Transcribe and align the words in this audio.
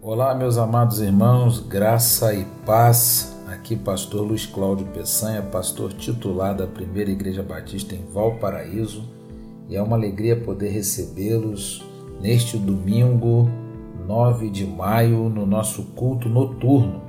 Olá, 0.00 0.32
meus 0.32 0.56
amados 0.56 1.00
irmãos, 1.00 1.58
graça 1.58 2.32
e 2.32 2.46
paz. 2.64 3.36
Aqui, 3.48 3.74
Pastor 3.74 4.24
Luiz 4.24 4.46
Cláudio 4.46 4.86
Peçanha, 4.86 5.42
pastor 5.42 5.92
titular 5.92 6.54
da 6.54 6.68
Primeira 6.68 7.10
Igreja 7.10 7.42
Batista 7.42 7.96
em 7.96 8.06
Valparaíso, 8.12 9.02
e 9.68 9.74
é 9.74 9.82
uma 9.82 9.96
alegria 9.96 10.36
poder 10.36 10.68
recebê-los 10.68 11.84
neste 12.20 12.56
domingo, 12.56 13.50
9 14.06 14.48
de 14.50 14.64
maio, 14.64 15.28
no 15.28 15.44
nosso 15.44 15.82
culto 15.96 16.28
noturno, 16.28 17.02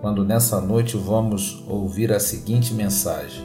quando 0.00 0.24
nessa 0.24 0.60
noite 0.60 0.96
vamos 0.96 1.64
ouvir 1.66 2.12
a 2.12 2.20
seguinte 2.20 2.72
mensagem: 2.72 3.44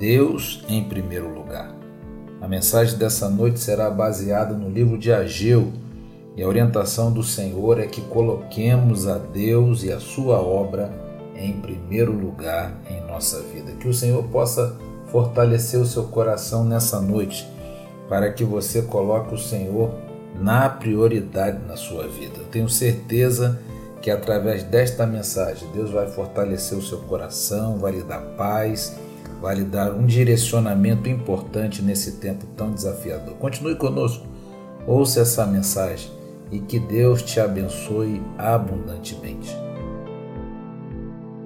Deus 0.00 0.64
em 0.68 0.82
primeiro 0.82 1.32
lugar. 1.32 1.72
A 2.40 2.48
mensagem 2.48 2.98
dessa 2.98 3.30
noite 3.30 3.60
será 3.60 3.88
baseada 3.88 4.52
no 4.52 4.68
livro 4.68 4.98
de 4.98 5.12
Ageu 5.12 5.72
e 6.36 6.42
a 6.42 6.48
orientação 6.48 7.10
do 7.10 7.22
Senhor 7.22 7.80
é 7.80 7.86
que 7.86 8.02
coloquemos 8.02 9.08
a 9.08 9.16
Deus 9.16 9.82
e 9.82 9.90
a 9.90 9.98
Sua 9.98 10.38
obra 10.38 10.92
em 11.34 11.52
primeiro 11.54 12.12
lugar 12.12 12.74
em 12.90 13.00
nossa 13.06 13.40
vida. 13.40 13.72
Que 13.72 13.88
o 13.88 13.94
Senhor 13.94 14.22
possa 14.24 14.76
fortalecer 15.06 15.80
o 15.80 15.86
seu 15.86 16.04
coração 16.04 16.62
nessa 16.62 17.00
noite, 17.00 17.48
para 18.06 18.30
que 18.30 18.44
você 18.44 18.82
coloque 18.82 19.34
o 19.34 19.38
Senhor 19.38 19.90
na 20.38 20.68
prioridade 20.68 21.58
na 21.66 21.76
sua 21.76 22.06
vida. 22.06 22.34
Eu 22.38 22.46
tenho 22.46 22.68
certeza 22.68 23.58
que 24.02 24.10
através 24.10 24.62
desta 24.62 25.06
mensagem 25.06 25.68
Deus 25.72 25.90
vai 25.90 26.06
fortalecer 26.06 26.76
o 26.76 26.82
seu 26.82 26.98
coração, 26.98 27.78
vai 27.78 27.92
lhe 27.92 28.02
dar 28.02 28.20
paz, 28.36 28.94
vai 29.40 29.54
lhe 29.54 29.64
dar 29.64 29.92
um 29.92 30.04
direcionamento 30.04 31.08
importante 31.08 31.80
nesse 31.80 32.12
tempo 32.12 32.44
tão 32.56 32.72
desafiador. 32.72 33.34
Continue 33.36 33.76
conosco, 33.76 34.26
ouça 34.86 35.20
essa 35.20 35.46
mensagem 35.46 36.15
e 36.50 36.60
que 36.60 36.78
Deus 36.78 37.22
te 37.22 37.40
abençoe 37.40 38.22
abundantemente. 38.38 39.50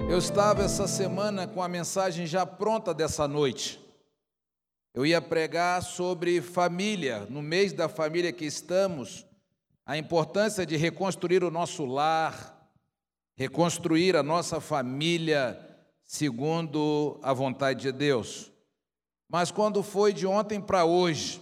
Eu 0.08 0.18
estava 0.18 0.62
essa 0.62 0.88
semana 0.88 1.46
com 1.46 1.62
a 1.62 1.68
mensagem 1.68 2.26
já 2.26 2.44
pronta 2.44 2.92
dessa 2.92 3.28
noite. 3.28 3.80
Eu 4.92 5.06
ia 5.06 5.22
pregar 5.22 5.82
sobre 5.82 6.40
família, 6.40 7.26
no 7.30 7.40
mês 7.40 7.72
da 7.72 7.88
família 7.88 8.32
que 8.32 8.44
estamos, 8.44 9.24
a 9.86 9.96
importância 9.96 10.66
de 10.66 10.76
reconstruir 10.76 11.44
o 11.44 11.50
nosso 11.50 11.84
lar, 11.84 12.68
reconstruir 13.36 14.16
a 14.16 14.22
nossa 14.22 14.60
família 14.60 15.58
segundo 16.04 17.20
a 17.22 17.32
vontade 17.32 17.82
de 17.82 17.92
Deus. 17.92 18.50
Mas 19.28 19.52
quando 19.52 19.80
foi 19.80 20.12
de 20.12 20.26
ontem 20.26 20.60
para 20.60 20.84
hoje, 20.84 21.40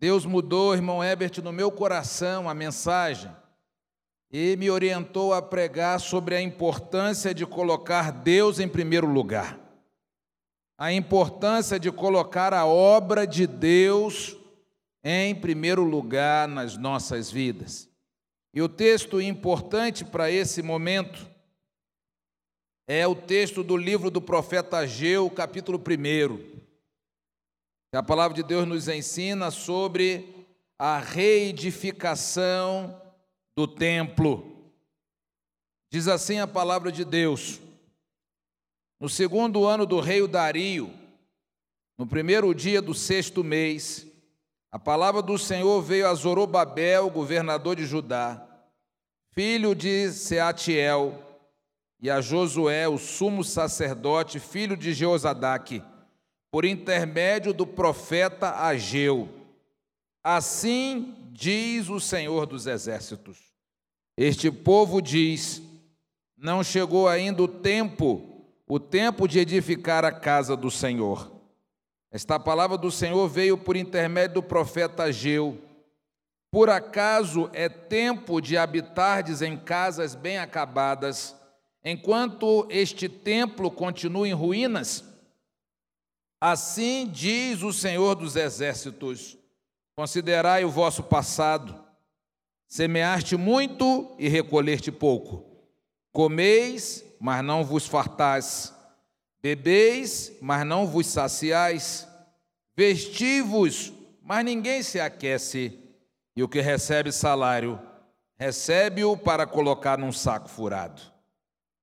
Deus 0.00 0.24
mudou, 0.24 0.74
irmão 0.74 1.02
Ebert, 1.02 1.42
no 1.42 1.52
meu 1.52 1.72
coração 1.72 2.48
a 2.48 2.54
mensagem 2.54 3.30
e 4.30 4.56
me 4.56 4.70
orientou 4.70 5.32
a 5.34 5.42
pregar 5.42 5.98
sobre 5.98 6.36
a 6.36 6.40
importância 6.40 7.34
de 7.34 7.44
colocar 7.44 8.12
Deus 8.12 8.60
em 8.60 8.68
primeiro 8.68 9.06
lugar. 9.06 9.58
A 10.76 10.92
importância 10.92 11.80
de 11.80 11.90
colocar 11.90 12.54
a 12.54 12.64
obra 12.64 13.26
de 13.26 13.46
Deus 13.46 14.36
em 15.02 15.34
primeiro 15.34 15.82
lugar 15.82 16.46
nas 16.46 16.76
nossas 16.76 17.30
vidas. 17.30 17.88
E 18.54 18.62
o 18.62 18.68
texto 18.68 19.20
importante 19.20 20.04
para 20.04 20.30
esse 20.30 20.62
momento 20.62 21.28
é 22.86 23.06
o 23.06 23.14
texto 23.14 23.64
do 23.64 23.76
livro 23.76 24.10
do 24.10 24.20
profeta 24.20 24.78
Ageu, 24.78 25.28
capítulo 25.28 25.78
1. 25.78 26.57
A 27.90 28.02
palavra 28.02 28.36
de 28.36 28.42
Deus 28.42 28.68
nos 28.68 28.86
ensina 28.86 29.50
sobre 29.50 30.46
a 30.78 30.98
reedificação 30.98 33.00
do 33.56 33.66
templo. 33.66 34.72
Diz 35.90 36.06
assim 36.06 36.38
a 36.38 36.46
palavra 36.46 36.92
de 36.92 37.02
Deus: 37.02 37.58
No 39.00 39.08
segundo 39.08 39.64
ano 39.64 39.86
do 39.86 40.00
rei 40.00 40.26
Dario, 40.28 40.92
no 41.96 42.06
primeiro 42.06 42.54
dia 42.54 42.82
do 42.82 42.92
sexto 42.92 43.42
mês, 43.42 44.06
a 44.70 44.78
palavra 44.78 45.22
do 45.22 45.38
Senhor 45.38 45.80
veio 45.80 46.06
a 46.06 46.14
Zorobabel, 46.14 47.08
governador 47.08 47.74
de 47.74 47.86
Judá, 47.86 48.46
filho 49.32 49.74
de 49.74 50.12
Seatiel, 50.12 51.40
e 51.98 52.10
a 52.10 52.20
Josué, 52.20 52.86
o 52.86 52.98
sumo 52.98 53.42
sacerdote, 53.42 54.38
filho 54.38 54.76
de 54.76 54.92
Jeozadaque 54.92 55.82
por 56.50 56.64
intermédio 56.64 57.52
do 57.52 57.66
profeta 57.66 58.50
Ageu. 58.64 59.28
Assim 60.22 61.14
diz 61.32 61.88
o 61.88 62.00
Senhor 62.00 62.46
dos 62.46 62.66
Exércitos. 62.66 63.38
Este 64.16 64.50
povo 64.50 65.00
diz: 65.00 65.62
Não 66.36 66.62
chegou 66.62 67.08
ainda 67.08 67.42
o 67.42 67.48
tempo, 67.48 68.44
o 68.66 68.80
tempo 68.80 69.28
de 69.28 69.38
edificar 69.38 70.04
a 70.04 70.12
casa 70.12 70.56
do 70.56 70.70
Senhor. 70.70 71.32
Esta 72.10 72.40
palavra 72.40 72.78
do 72.78 72.90
Senhor 72.90 73.28
veio 73.28 73.56
por 73.56 73.76
intermédio 73.76 74.36
do 74.36 74.42
profeta 74.42 75.04
Ageu. 75.04 75.58
Por 76.50 76.70
acaso 76.70 77.50
é 77.52 77.68
tempo 77.68 78.40
de 78.40 78.56
habitardes 78.56 79.42
em 79.42 79.56
casas 79.56 80.14
bem 80.14 80.38
acabadas, 80.38 81.36
enquanto 81.84 82.66
este 82.70 83.06
templo 83.06 83.70
continua 83.70 84.26
em 84.26 84.32
ruínas? 84.32 85.04
Assim 86.40 87.08
diz 87.08 87.62
o 87.62 87.72
Senhor 87.72 88.14
dos 88.14 88.36
Exércitos: 88.36 89.36
Considerai 89.96 90.64
o 90.64 90.70
vosso 90.70 91.02
passado. 91.02 91.84
Semeaste 92.68 93.36
muito 93.36 94.14
e 94.18 94.28
recolheste 94.28 94.92
pouco. 94.92 95.44
Comeis, 96.12 97.04
mas 97.18 97.44
não 97.44 97.64
vos 97.64 97.86
fartais. 97.86 98.72
Bebeis, 99.42 100.32
mas 100.40 100.66
não 100.66 100.86
vos 100.86 101.06
saciais. 101.06 102.06
Vestivos, 102.76 103.92
mas 104.22 104.44
ninguém 104.44 104.82
se 104.82 105.00
aquece. 105.00 105.78
E 106.36 106.42
o 106.42 106.48
que 106.48 106.60
recebe 106.60 107.10
salário, 107.10 107.80
recebe-o 108.36 109.16
para 109.16 109.46
colocar 109.46 109.98
num 109.98 110.12
saco 110.12 110.48
furado. 110.48 111.02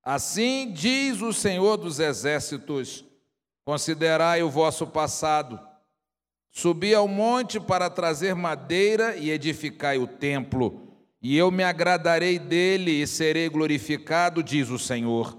Assim 0.02 0.70
diz 0.72 1.20
o 1.20 1.32
Senhor 1.32 1.76
dos 1.76 1.98
Exércitos: 1.98 3.04
Considerai 3.66 4.44
o 4.44 4.48
vosso 4.48 4.86
passado. 4.86 5.58
Subi 6.52 6.94
ao 6.94 7.08
monte 7.08 7.58
para 7.58 7.90
trazer 7.90 8.32
madeira 8.32 9.16
e 9.16 9.28
edificai 9.28 9.98
o 9.98 10.06
templo, 10.06 10.96
e 11.20 11.36
eu 11.36 11.50
me 11.50 11.64
agradarei 11.64 12.38
dele 12.38 12.92
e 12.92 13.06
serei 13.08 13.48
glorificado, 13.48 14.40
diz 14.40 14.70
o 14.70 14.78
Senhor. 14.78 15.36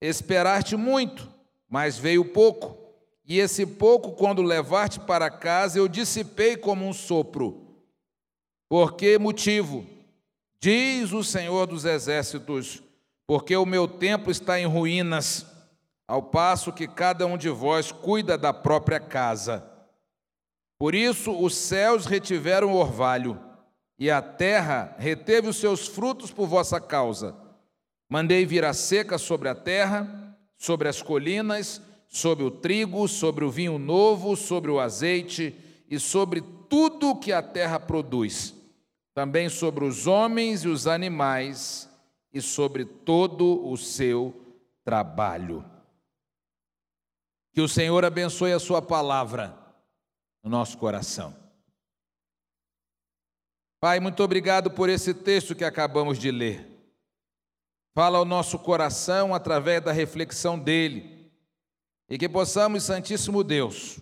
Esperaste 0.00 0.74
muito, 0.74 1.30
mas 1.68 1.98
veio 1.98 2.24
pouco, 2.24 2.78
e 3.26 3.38
esse 3.38 3.66
pouco, 3.66 4.12
quando 4.12 4.40
levaste 4.40 4.98
para 5.00 5.30
casa, 5.30 5.78
eu 5.78 5.86
dissipei 5.86 6.56
como 6.56 6.88
um 6.88 6.94
sopro. 6.94 7.76
Por 8.70 8.94
que 8.94 9.18
motivo? 9.18 9.84
Diz 10.58 11.12
o 11.12 11.22
Senhor 11.22 11.66
dos 11.66 11.84
Exércitos, 11.84 12.82
porque 13.26 13.54
o 13.54 13.66
meu 13.66 13.86
templo 13.86 14.30
está 14.30 14.58
em 14.58 14.64
ruínas 14.64 15.53
ao 16.06 16.22
passo 16.22 16.72
que 16.72 16.86
cada 16.86 17.26
um 17.26 17.36
de 17.36 17.48
vós 17.48 17.90
cuida 17.90 18.36
da 18.36 18.52
própria 18.52 19.00
casa. 19.00 19.64
Por 20.78 20.94
isso 20.94 21.32
os 21.32 21.54
céus 21.54 22.06
retiveram 22.06 22.72
o 22.72 22.76
orvalho, 22.76 23.40
e 23.98 24.10
a 24.10 24.20
terra 24.20 24.94
reteve 24.98 25.48
os 25.48 25.56
seus 25.56 25.86
frutos 25.86 26.30
por 26.30 26.46
vossa 26.46 26.80
causa. 26.80 27.34
Mandei 28.08 28.44
vir 28.44 28.64
a 28.64 28.72
seca 28.72 29.16
sobre 29.16 29.48
a 29.48 29.54
terra, 29.54 30.36
sobre 30.56 30.88
as 30.88 31.00
colinas, 31.00 31.80
sobre 32.08 32.44
o 32.44 32.50
trigo, 32.50 33.08
sobre 33.08 33.44
o 33.44 33.50
vinho 33.50 33.78
novo, 33.78 34.36
sobre 34.36 34.70
o 34.70 34.80
azeite 34.80 35.54
e 35.88 35.98
sobre 35.98 36.42
tudo 36.68 37.16
que 37.16 37.32
a 37.32 37.42
terra 37.42 37.78
produz, 37.78 38.54
também 39.14 39.48
sobre 39.48 39.84
os 39.84 40.06
homens 40.06 40.64
e 40.64 40.68
os 40.68 40.86
animais 40.86 41.88
e 42.32 42.42
sobre 42.42 42.84
todo 42.84 43.66
o 43.66 43.76
seu 43.76 44.34
trabalho. 44.84 45.64
Que 47.54 47.60
o 47.60 47.68
Senhor 47.68 48.04
abençoe 48.04 48.52
a 48.52 48.58
Sua 48.58 48.82
palavra 48.82 49.56
no 50.42 50.50
nosso 50.50 50.76
coração. 50.76 51.34
Pai, 53.80 54.00
muito 54.00 54.20
obrigado 54.24 54.72
por 54.72 54.88
esse 54.88 55.14
texto 55.14 55.54
que 55.54 55.64
acabamos 55.64 56.18
de 56.18 56.32
ler. 56.32 56.68
Fala 57.94 58.18
ao 58.18 58.24
nosso 58.24 58.58
coração 58.58 59.32
através 59.32 59.80
da 59.80 59.92
reflexão 59.92 60.58
dele. 60.58 61.30
E 62.10 62.18
que 62.18 62.28
possamos, 62.28 62.82
Santíssimo 62.82 63.44
Deus, 63.44 64.00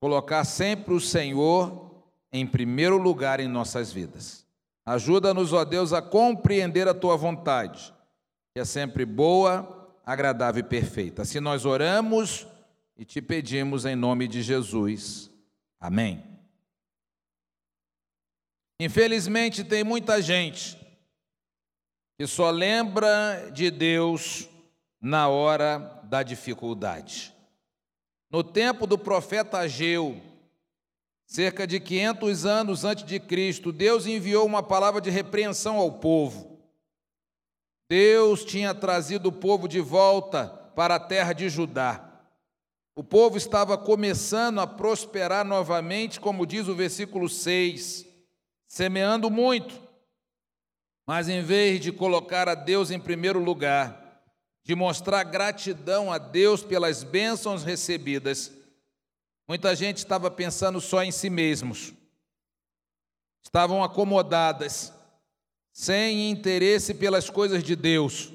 colocar 0.00 0.44
sempre 0.44 0.94
o 0.94 1.00
Senhor 1.00 2.02
em 2.32 2.46
primeiro 2.46 2.96
lugar 2.96 3.38
em 3.38 3.48
nossas 3.48 3.92
vidas. 3.92 4.46
Ajuda-nos, 4.86 5.52
ó 5.52 5.62
Deus, 5.62 5.92
a 5.92 6.00
compreender 6.00 6.88
a 6.88 6.94
tua 6.94 7.18
vontade, 7.18 7.92
que 8.54 8.60
é 8.60 8.64
sempre 8.64 9.04
boa, 9.04 9.92
agradável 10.06 10.60
e 10.60 10.66
perfeita. 10.66 11.20
Assim 11.20 11.38
nós 11.38 11.66
oramos 11.66 12.46
e 13.02 13.04
te 13.04 13.20
pedimos 13.20 13.84
em 13.84 13.96
nome 13.96 14.28
de 14.28 14.42
Jesus. 14.42 15.28
Amém. 15.80 16.22
Infelizmente, 18.78 19.64
tem 19.64 19.82
muita 19.82 20.22
gente 20.22 20.78
que 22.16 22.24
só 22.28 22.48
lembra 22.48 23.50
de 23.52 23.72
Deus 23.72 24.48
na 25.00 25.26
hora 25.26 25.78
da 26.04 26.22
dificuldade. 26.22 27.34
No 28.30 28.44
tempo 28.44 28.86
do 28.86 28.96
profeta 28.96 29.58
Ageu, 29.58 30.22
cerca 31.26 31.66
de 31.66 31.80
500 31.80 32.46
anos 32.46 32.84
antes 32.84 33.04
de 33.04 33.18
Cristo, 33.18 33.72
Deus 33.72 34.06
enviou 34.06 34.46
uma 34.46 34.62
palavra 34.62 35.00
de 35.00 35.10
repreensão 35.10 35.76
ao 35.78 35.98
povo. 35.98 36.56
Deus 37.88 38.44
tinha 38.44 38.72
trazido 38.72 39.30
o 39.30 39.32
povo 39.32 39.66
de 39.66 39.80
volta 39.80 40.46
para 40.76 40.94
a 40.94 41.00
terra 41.00 41.32
de 41.32 41.48
Judá. 41.48 42.11
O 42.94 43.02
povo 43.02 43.38
estava 43.38 43.78
começando 43.78 44.60
a 44.60 44.66
prosperar 44.66 45.46
novamente, 45.46 46.20
como 46.20 46.46
diz 46.46 46.68
o 46.68 46.74
versículo 46.74 47.26
6, 47.26 48.06
semeando 48.68 49.30
muito. 49.30 49.80
Mas 51.06 51.28
em 51.28 51.42
vez 51.42 51.80
de 51.80 51.90
colocar 51.90 52.48
a 52.50 52.54
Deus 52.54 52.90
em 52.90 53.00
primeiro 53.00 53.42
lugar, 53.42 54.22
de 54.62 54.74
mostrar 54.74 55.24
gratidão 55.24 56.12
a 56.12 56.18
Deus 56.18 56.62
pelas 56.62 57.02
bênçãos 57.02 57.64
recebidas, 57.64 58.52
muita 59.48 59.74
gente 59.74 59.98
estava 59.98 60.30
pensando 60.30 60.78
só 60.78 61.02
em 61.02 61.10
si 61.10 61.30
mesmos. 61.30 61.94
Estavam 63.42 63.82
acomodadas, 63.82 64.92
sem 65.72 66.30
interesse 66.30 66.92
pelas 66.92 67.30
coisas 67.30 67.64
de 67.64 67.74
Deus. 67.74 68.30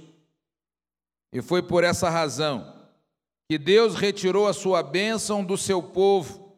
E 1.31 1.44
foi 1.44 1.62
por 1.62 1.83
essa 1.83 2.10
razão 2.10 2.76
que 3.50 3.58
Deus 3.58 3.96
retirou 3.96 4.48
a 4.48 4.54
sua 4.54 4.84
bênção 4.84 5.44
do 5.44 5.58
seu 5.58 5.82
povo 5.82 6.58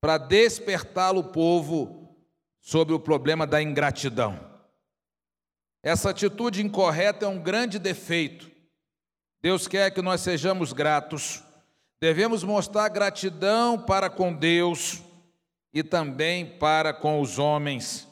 para 0.00 0.18
despertá-lo 0.18 1.20
o 1.20 1.32
povo 1.32 2.16
sobre 2.60 2.94
o 2.94 3.00
problema 3.00 3.46
da 3.46 3.62
ingratidão. 3.62 4.48
Essa 5.82 6.10
atitude 6.10 6.64
incorreta 6.64 7.26
é 7.26 7.28
um 7.28 7.42
grande 7.42 7.78
defeito. 7.78 8.50
Deus 9.42 9.66
quer 9.66 9.90
que 9.90 10.02
nós 10.02 10.20
sejamos 10.20 10.72
gratos. 10.72 11.42
Devemos 12.00 12.42
mostrar 12.42 12.88
gratidão 12.88 13.78
para 13.78 14.08
com 14.08 14.32
Deus 14.32 15.02
e 15.72 15.82
também 15.82 16.58
para 16.58 16.92
com 16.92 17.20
os 17.20 17.38
homens. 17.38 18.06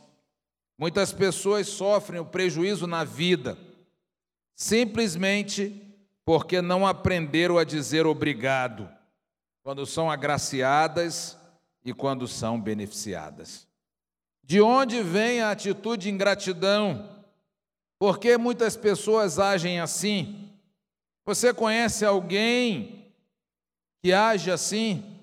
Muitas 0.78 1.12
pessoas 1.12 1.68
sofrem 1.68 2.20
o 2.20 2.26
prejuízo 2.26 2.86
na 2.86 3.04
vida 3.04 3.58
simplesmente 4.58 5.87
porque 6.28 6.60
não 6.60 6.86
aprenderam 6.86 7.56
a 7.56 7.64
dizer 7.64 8.04
obrigado 8.06 8.86
quando 9.62 9.86
são 9.86 10.10
agraciadas 10.10 11.38
e 11.82 11.94
quando 11.94 12.28
são 12.28 12.60
beneficiadas. 12.60 13.66
De 14.44 14.60
onde 14.60 15.02
vem 15.02 15.40
a 15.40 15.50
atitude 15.50 16.02
de 16.02 16.10
ingratidão? 16.10 17.24
Por 17.98 18.18
que 18.18 18.36
muitas 18.36 18.76
pessoas 18.76 19.38
agem 19.38 19.80
assim? 19.80 20.50
Você 21.24 21.54
conhece 21.54 22.04
alguém 22.04 23.10
que 24.02 24.12
age 24.12 24.50
assim? 24.50 25.18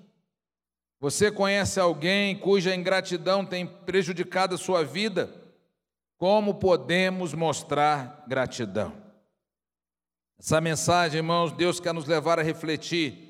Você 0.98 1.30
conhece 1.30 1.78
alguém 1.78 2.36
cuja 2.36 2.74
ingratidão 2.74 3.46
tem 3.46 3.64
prejudicado 3.64 4.56
a 4.56 4.58
sua 4.58 4.82
vida? 4.84 5.32
Como 6.18 6.56
podemos 6.56 7.32
mostrar 7.32 8.24
gratidão? 8.26 9.05
Essa 10.38 10.60
mensagem, 10.60 11.18
irmãos, 11.18 11.52
Deus 11.52 11.80
quer 11.80 11.94
nos 11.94 12.04
levar 12.04 12.38
a 12.38 12.42
refletir 12.42 13.26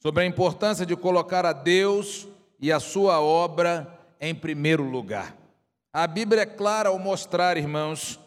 sobre 0.00 0.22
a 0.22 0.26
importância 0.26 0.86
de 0.86 0.96
colocar 0.96 1.44
a 1.44 1.52
Deus 1.52 2.26
e 2.60 2.70
a 2.70 2.78
sua 2.78 3.20
obra 3.20 3.98
em 4.20 4.34
primeiro 4.34 4.82
lugar. 4.82 5.36
A 5.92 6.06
Bíblia 6.06 6.42
é 6.42 6.46
clara 6.46 6.88
ao 6.88 6.98
mostrar, 6.98 7.56
irmãos, 7.56 8.20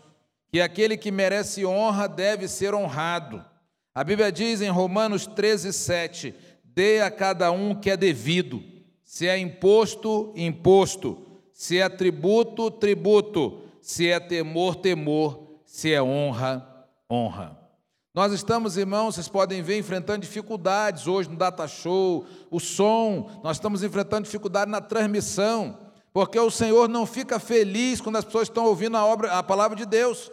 que 0.50 0.59
aquele 0.59 0.97
que 0.97 1.11
merece 1.11 1.65
honra 1.65 2.07
deve 2.07 2.47
ser 2.47 2.75
honrado. 2.75 3.44
A 3.95 4.03
Bíblia 4.03 4.31
diz 4.31 4.61
em 4.61 4.69
Romanos 4.69 5.25
13, 5.25 5.71
7: 5.71 6.35
dê 6.63 7.00
a 7.00 7.09
cada 7.09 7.51
um 7.51 7.71
o 7.71 7.79
que 7.79 7.89
é 7.89 7.95
devido, 7.95 8.61
se 9.03 9.27
é 9.27 9.38
imposto, 9.38 10.33
imposto, 10.35 11.41
se 11.53 11.79
é 11.79 11.88
tributo, 11.88 12.69
tributo, 12.69 13.61
se 13.81 14.09
é 14.09 14.19
temor, 14.19 14.75
temor, 14.75 15.61
se 15.65 15.94
é 15.94 16.03
honra, 16.03 16.88
honra. 17.09 17.62
Nós 18.15 18.31
estamos, 18.31 18.77
irmãos, 18.77 19.15
vocês 19.15 19.27
podem 19.27 19.63
ver, 19.63 19.80
enfrentando 19.80 20.19
dificuldades 20.19 21.07
hoje 21.07 21.30
no 21.30 21.36
data 21.36 21.68
show, 21.68 22.27
o 22.51 22.60
som, 22.60 23.31
nós 23.44 23.57
estamos 23.57 23.81
enfrentando 23.81 24.25
dificuldade 24.25 24.69
na 24.69 24.80
transmissão, 24.80 25.80
porque 26.13 26.39
o 26.39 26.51
Senhor 26.51 26.88
não 26.88 27.07
fica 27.07 27.39
feliz 27.39 28.00
quando 28.00 28.18
as 28.18 28.24
pessoas 28.24 28.48
estão 28.48 28.65
ouvindo 28.65 28.95
a 28.98 29.04
obra, 29.04 29.31
a 29.31 29.42
palavra 29.42 29.75
de 29.75 29.83
Deus. 29.83 30.31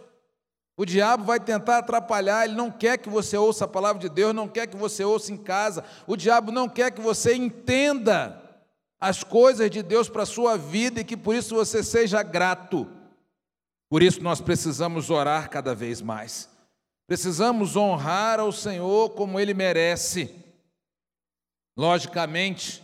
O 0.77 0.85
diabo 0.85 1.25
vai 1.25 1.41
tentar 1.41 1.79
atrapalhar, 1.79 2.45
ele 2.45 2.55
não 2.55 2.71
quer 2.71 2.99
que 2.99 3.09
você 3.09 3.39
ouça 3.39 3.65
a 3.65 3.69
palavra 3.69 3.99
de 3.99 4.11
Deus, 4.11 4.35
não 4.35 4.47
quer 4.47 4.67
que 4.67 4.77
você 4.77 5.03
ouça 5.03 5.33
em 5.33 5.39
casa. 5.39 5.83
O 6.07 6.17
diabo 6.17 6.53
não 6.53 6.69
quer 6.69 6.91
que 6.91 7.01
você 7.01 7.35
entenda 7.35 8.43
as 9.01 9.25
coisas 9.25 9.71
de 9.71 9.83
Deus 9.83 10.07
para 10.07 10.25
a 10.25 10.27
sua 10.27 10.59
vida 10.59 11.01
e 11.01 11.05
que 11.05 11.17
por 11.17 11.35
isso 11.35 11.55
você 11.55 11.83
seja 11.83 12.23
grato. 12.23 12.87
Por 13.89 14.03
isso 14.03 14.23
nós 14.23 14.39
precisamos 14.39 15.09
orar 15.09 15.49
cada 15.49 15.75
vez 15.75 16.03
mais. 16.03 16.60
Precisamos 17.11 17.75
honrar 17.75 18.39
ao 18.39 18.53
Senhor 18.53 19.11
como 19.11 19.41
ele 19.41 19.53
merece. 19.53 20.33
Logicamente, 21.77 22.81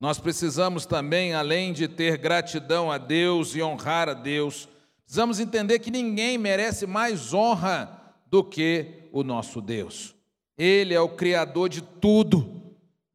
nós 0.00 0.20
precisamos 0.20 0.86
também, 0.86 1.34
além 1.34 1.72
de 1.72 1.88
ter 1.88 2.16
gratidão 2.16 2.92
a 2.92 2.96
Deus 2.96 3.56
e 3.56 3.60
honrar 3.60 4.08
a 4.08 4.14
Deus, 4.14 4.68
precisamos 5.04 5.40
entender 5.40 5.80
que 5.80 5.90
ninguém 5.90 6.38
merece 6.38 6.86
mais 6.86 7.34
honra 7.34 8.14
do 8.24 8.44
que 8.44 9.08
o 9.10 9.24
nosso 9.24 9.60
Deus. 9.60 10.14
Ele 10.56 10.94
é 10.94 11.00
o 11.00 11.08
Criador 11.08 11.68
de 11.68 11.82
tudo. 11.82 12.62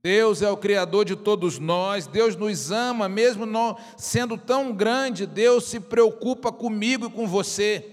Deus 0.04 0.42
é 0.42 0.50
o 0.52 0.58
Criador 0.58 1.06
de 1.06 1.16
todos 1.16 1.60
nós. 1.60 2.08
Deus 2.08 2.36
nos 2.36 2.72
ama, 2.72 3.08
mesmo 3.08 3.46
não 3.46 3.78
sendo 3.96 4.38
tão 4.38 4.74
grande, 4.74 5.26
Deus 5.26 5.64
se 5.64 5.80
preocupa 5.80 6.52
comigo 6.52 7.06
e 7.06 7.10
com 7.10 7.26
você. 7.26 7.93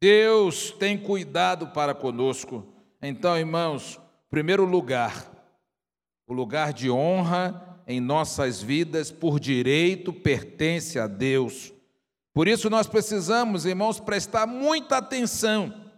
Deus 0.00 0.70
tem 0.72 0.98
cuidado 0.98 1.68
para 1.68 1.94
conosco. 1.94 2.66
Então, 3.00 3.38
irmãos, 3.38 4.00
primeiro 4.30 4.64
lugar, 4.64 5.30
o 6.26 6.32
lugar 6.32 6.72
de 6.72 6.90
honra 6.90 7.80
em 7.86 8.00
nossas 8.00 8.62
vidas 8.62 9.10
por 9.10 9.38
direito 9.38 10.12
pertence 10.12 10.98
a 10.98 11.06
Deus. 11.06 11.72
Por 12.32 12.48
isso 12.48 12.68
nós 12.68 12.86
precisamos, 12.86 13.64
irmãos, 13.64 14.00
prestar 14.00 14.46
muita 14.46 14.98
atenção 14.98 15.92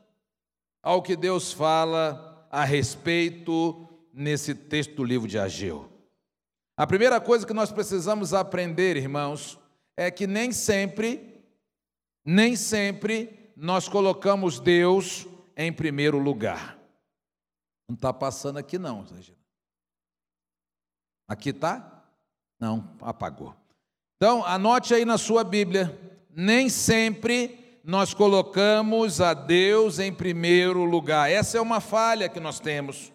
ao 0.82 1.02
que 1.02 1.16
Deus 1.16 1.52
fala 1.52 2.46
a 2.50 2.64
respeito 2.64 3.88
nesse 4.12 4.54
texto 4.54 4.94
do 4.94 5.04
livro 5.04 5.26
de 5.26 5.38
Ageu. 5.38 5.90
A 6.76 6.86
primeira 6.86 7.20
coisa 7.20 7.46
que 7.46 7.54
nós 7.54 7.72
precisamos 7.72 8.34
aprender, 8.34 8.96
irmãos, 8.96 9.58
é 9.96 10.10
que 10.10 10.26
nem 10.26 10.52
sempre, 10.52 11.42
nem 12.24 12.54
sempre 12.54 13.45
nós 13.56 13.88
colocamos 13.88 14.60
Deus 14.60 15.26
em 15.56 15.72
primeiro 15.72 16.18
lugar. 16.18 16.78
Não 17.88 17.94
está 17.94 18.12
passando 18.12 18.58
aqui, 18.58 18.78
não, 18.78 19.02
Regina. 19.02 19.38
Aqui 21.26 21.50
está? 21.50 22.04
Não, 22.60 22.94
apagou. 23.00 23.54
Então, 24.16 24.44
anote 24.44 24.92
aí 24.92 25.04
na 25.04 25.16
sua 25.16 25.42
Bíblia: 25.42 25.98
nem 26.30 26.68
sempre 26.68 27.80
nós 27.82 28.12
colocamos 28.12 29.20
a 29.20 29.32
Deus 29.32 29.98
em 29.98 30.12
primeiro 30.12 30.84
lugar. 30.84 31.30
Essa 31.30 31.58
é 31.58 31.60
uma 31.60 31.80
falha 31.80 32.28
que 32.28 32.40
nós 32.40 32.60
temos. 32.60 33.12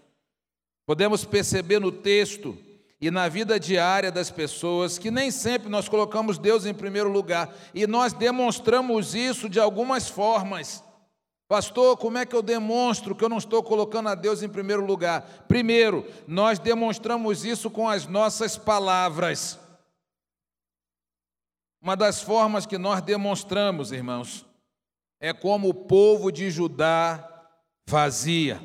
Podemos 0.85 1.23
perceber 1.23 1.79
no 1.79 1.91
texto 1.91 2.57
e 3.01 3.09
na 3.09 3.27
vida 3.27 3.59
diária 3.59 4.11
das 4.11 4.29
pessoas 4.29 4.99
que 4.99 5.09
nem 5.09 5.31
sempre 5.31 5.67
nós 5.67 5.89
colocamos 5.89 6.37
Deus 6.37 6.67
em 6.67 6.73
primeiro 6.73 7.09
lugar 7.09 7.51
e 7.73 7.87
nós 7.87 8.13
demonstramos 8.13 9.15
isso 9.15 9.49
de 9.49 9.59
algumas 9.59 10.07
formas. 10.07 10.83
Pastor, 11.47 11.97
como 11.97 12.19
é 12.19 12.25
que 12.25 12.35
eu 12.35 12.43
demonstro 12.43 13.15
que 13.15 13.25
eu 13.25 13.27
não 13.27 13.39
estou 13.39 13.63
colocando 13.63 14.07
a 14.07 14.15
Deus 14.15 14.43
em 14.43 14.47
primeiro 14.47 14.85
lugar? 14.85 15.45
Primeiro, 15.47 16.07
nós 16.27 16.59
demonstramos 16.59 17.43
isso 17.43 17.71
com 17.71 17.89
as 17.89 18.05
nossas 18.05 18.55
palavras. 18.55 19.59
Uma 21.81 21.97
das 21.97 22.21
formas 22.21 22.67
que 22.67 22.77
nós 22.77 23.01
demonstramos, 23.01 23.91
irmãos, 23.91 24.45
é 25.19 25.33
como 25.33 25.69
o 25.69 25.73
povo 25.73 26.31
de 26.31 26.51
Judá 26.51 27.27
fazia. 27.87 28.61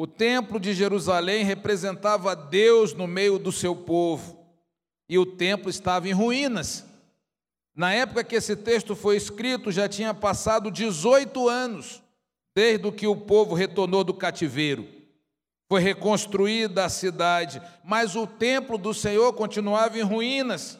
O 0.00 0.06
templo 0.06 0.60
de 0.60 0.72
Jerusalém 0.72 1.42
representava 1.42 2.36
Deus 2.36 2.94
no 2.94 3.08
meio 3.08 3.36
do 3.36 3.50
seu 3.50 3.74
povo, 3.74 4.38
e 5.08 5.18
o 5.18 5.26
templo 5.26 5.68
estava 5.68 6.08
em 6.08 6.12
ruínas. 6.12 6.86
Na 7.74 7.92
época 7.92 8.22
que 8.22 8.36
esse 8.36 8.54
texto 8.54 8.94
foi 8.94 9.16
escrito, 9.16 9.72
já 9.72 9.88
tinha 9.88 10.14
passado 10.14 10.70
18 10.70 11.48
anos 11.48 12.00
desde 12.54 12.92
que 12.92 13.08
o 13.08 13.16
povo 13.16 13.56
retornou 13.56 14.04
do 14.04 14.14
cativeiro. 14.14 14.86
Foi 15.68 15.80
reconstruída 15.80 16.84
a 16.84 16.88
cidade, 16.88 17.60
mas 17.84 18.14
o 18.14 18.24
templo 18.24 18.78
do 18.78 18.94
Senhor 18.94 19.32
continuava 19.32 19.98
em 19.98 20.02
ruínas. 20.02 20.78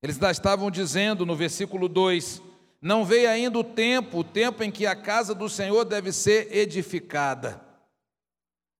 Eles 0.00 0.20
estavam 0.20 0.70
dizendo 0.70 1.26
no 1.26 1.34
versículo 1.34 1.88
2: 1.88 2.40
Não 2.84 3.02
veio 3.02 3.30
ainda 3.30 3.58
o 3.58 3.64
tempo, 3.64 4.18
o 4.18 4.22
tempo 4.22 4.62
em 4.62 4.70
que 4.70 4.86
a 4.86 4.94
casa 4.94 5.34
do 5.34 5.48
Senhor 5.48 5.86
deve 5.86 6.12
ser 6.12 6.54
edificada. 6.54 7.58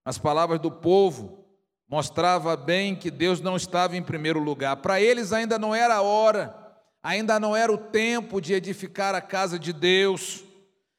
As 0.04 0.18
palavras 0.18 0.60
do 0.60 0.70
povo 0.70 1.42
mostrava 1.88 2.54
bem 2.54 2.94
que 2.94 3.10
Deus 3.10 3.40
não 3.40 3.56
estava 3.56 3.96
em 3.96 4.02
primeiro 4.02 4.38
lugar. 4.40 4.76
Para 4.76 5.00
eles 5.00 5.32
ainda 5.32 5.58
não 5.58 5.74
era 5.74 5.94
a 5.94 6.02
hora, 6.02 6.54
ainda 7.02 7.40
não 7.40 7.56
era 7.56 7.72
o 7.72 7.78
tempo 7.78 8.42
de 8.42 8.52
edificar 8.52 9.14
a 9.14 9.22
casa 9.22 9.58
de 9.58 9.72
Deus. 9.72 10.44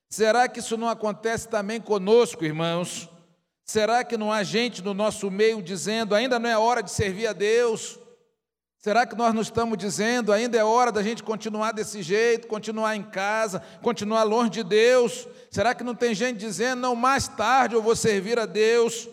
Será 0.10 0.48
que 0.48 0.58
isso 0.58 0.76
não 0.76 0.90
acontece 0.90 1.48
também 1.48 1.80
conosco, 1.80 2.44
irmãos? 2.44 3.08
Será 3.64 4.04
que 4.04 4.18
não 4.18 4.32
há 4.32 4.42
gente 4.42 4.82
no 4.82 4.96
nosso 4.96 5.30
meio 5.30 5.62
dizendo 5.62 6.16
ainda 6.16 6.40
não 6.40 6.50
é 6.50 6.58
hora 6.58 6.82
de 6.82 6.90
servir 6.90 7.28
a 7.28 7.34
Deus? 7.34 8.00
Será 8.86 9.04
que 9.04 9.16
nós 9.16 9.34
não 9.34 9.42
estamos 9.42 9.80
dizendo, 9.80 10.32
ainda 10.32 10.60
é 10.60 10.64
hora 10.64 10.92
da 10.92 11.02
gente 11.02 11.24
continuar 11.24 11.72
desse 11.72 12.04
jeito, 12.04 12.46
continuar 12.46 12.96
em 12.96 13.02
casa, 13.02 13.60
continuar 13.82 14.22
longe 14.22 14.52
de 14.52 14.64
Deus? 14.64 15.28
Será 15.50 15.74
que 15.74 15.84
não 15.84 15.96
tem 15.96 16.14
gente 16.14 16.38
dizendo, 16.38 16.82
não, 16.82 16.96
mais 16.96 17.28
tarde 17.28 17.74
eu 17.74 17.82
vou 17.82 17.96
servir 17.96 18.38
a 18.38 18.46
Deus? 18.46 19.10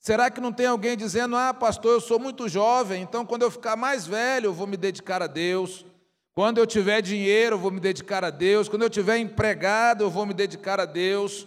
Será 0.00 0.32
que 0.32 0.40
não 0.40 0.52
tem 0.52 0.66
alguém 0.66 0.96
dizendo, 0.96 1.36
ah, 1.36 1.54
pastor, 1.54 1.92
eu 1.92 2.00
sou 2.00 2.18
muito 2.18 2.48
jovem, 2.48 3.02
então 3.02 3.24
quando 3.24 3.42
eu 3.42 3.52
ficar 3.52 3.76
mais 3.76 4.04
velho 4.04 4.46
eu 4.46 4.52
vou 4.52 4.66
me 4.66 4.76
dedicar 4.76 5.22
a 5.22 5.28
Deus? 5.28 5.86
Quando 6.34 6.58
eu 6.58 6.66
tiver 6.66 7.00
dinheiro 7.00 7.54
eu 7.54 7.60
vou 7.60 7.70
me 7.70 7.78
dedicar 7.78 8.24
a 8.24 8.30
Deus? 8.30 8.68
Quando 8.68 8.82
eu 8.82 8.90
tiver 8.90 9.18
empregado 9.18 10.02
eu 10.02 10.10
vou 10.10 10.26
me 10.26 10.34
dedicar 10.34 10.80
a 10.80 10.86
Deus? 10.86 11.46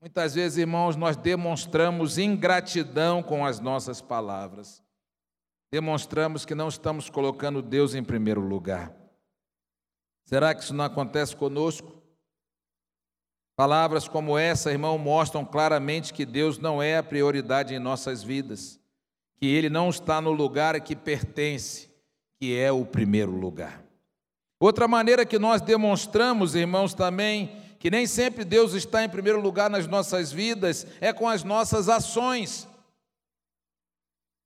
Muitas 0.00 0.36
vezes, 0.36 0.56
irmãos, 0.56 0.94
nós 0.94 1.16
demonstramos 1.16 2.16
ingratidão 2.16 3.24
com 3.24 3.44
as 3.44 3.58
nossas 3.58 4.00
palavras 4.00 4.80
demonstramos 5.72 6.44
que 6.44 6.54
não 6.54 6.68
estamos 6.68 7.08
colocando 7.08 7.62
Deus 7.62 7.94
em 7.94 8.04
primeiro 8.04 8.42
lugar. 8.42 8.94
Será 10.26 10.54
que 10.54 10.62
isso 10.62 10.74
não 10.74 10.84
acontece 10.84 11.34
conosco? 11.34 12.02
Palavras 13.56 14.06
como 14.06 14.36
essa, 14.36 14.70
irmão, 14.70 14.98
mostram 14.98 15.46
claramente 15.46 16.12
que 16.12 16.26
Deus 16.26 16.58
não 16.58 16.82
é 16.82 16.98
a 16.98 17.02
prioridade 17.02 17.74
em 17.74 17.78
nossas 17.78 18.22
vidas, 18.22 18.78
que 19.36 19.46
Ele 19.46 19.70
não 19.70 19.88
está 19.88 20.20
no 20.20 20.30
lugar 20.30 20.78
que 20.78 20.94
pertence, 20.94 21.90
que 22.38 22.54
é 22.54 22.70
o 22.70 22.84
primeiro 22.84 23.32
lugar. 23.32 23.82
Outra 24.60 24.86
maneira 24.86 25.24
que 25.24 25.38
nós 25.38 25.62
demonstramos, 25.62 26.54
irmãos, 26.54 26.92
também, 26.92 27.50
que 27.78 27.90
nem 27.90 28.06
sempre 28.06 28.44
Deus 28.44 28.74
está 28.74 29.04
em 29.04 29.08
primeiro 29.08 29.40
lugar 29.40 29.70
nas 29.70 29.86
nossas 29.86 30.30
vidas, 30.30 30.86
é 31.00 31.14
com 31.14 31.28
as 31.28 31.42
nossas 31.42 31.88
ações. 31.88 32.68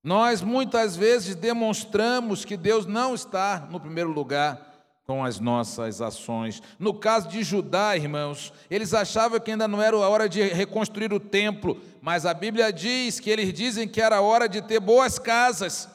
Nós 0.06 0.40
muitas 0.40 0.94
vezes 0.94 1.34
demonstramos 1.34 2.44
que 2.44 2.56
Deus 2.56 2.86
não 2.86 3.12
está 3.12 3.66
no 3.68 3.80
primeiro 3.80 4.12
lugar 4.12 4.72
com 5.04 5.24
as 5.24 5.40
nossas 5.40 6.00
ações. 6.00 6.62
No 6.78 6.94
caso 6.94 7.26
de 7.28 7.42
Judá, 7.42 7.96
irmãos, 7.96 8.52
eles 8.70 8.94
achavam 8.94 9.40
que 9.40 9.50
ainda 9.50 9.66
não 9.66 9.82
era 9.82 9.96
a 9.96 10.08
hora 10.08 10.28
de 10.28 10.40
reconstruir 10.44 11.12
o 11.12 11.18
templo, 11.18 11.80
mas 12.00 12.24
a 12.24 12.32
Bíblia 12.32 12.72
diz 12.72 13.18
que 13.18 13.28
eles 13.28 13.52
dizem 13.52 13.88
que 13.88 14.00
era 14.00 14.18
a 14.18 14.20
hora 14.20 14.48
de 14.48 14.62
ter 14.62 14.78
boas 14.78 15.18
casas. 15.18 15.88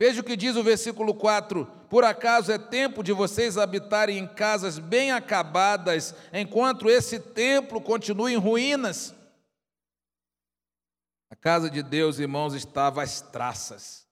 Veja 0.00 0.22
o 0.22 0.24
que 0.24 0.34
diz 0.34 0.56
o 0.56 0.62
versículo 0.62 1.12
4: 1.12 1.68
Por 1.90 2.04
acaso 2.04 2.50
é 2.50 2.56
tempo 2.56 3.02
de 3.02 3.12
vocês 3.12 3.58
habitarem 3.58 4.16
em 4.16 4.26
casas 4.26 4.78
bem 4.78 5.12
acabadas, 5.12 6.14
enquanto 6.32 6.88
esse 6.88 7.18
templo 7.18 7.82
continua 7.82 8.32
em 8.32 8.36
ruínas? 8.36 9.14
A 11.28 11.34
casa 11.34 11.68
de 11.68 11.82
Deus, 11.82 12.18
irmãos, 12.18 12.54
estava 12.54 13.02
às 13.02 13.20
traças, 13.20 14.06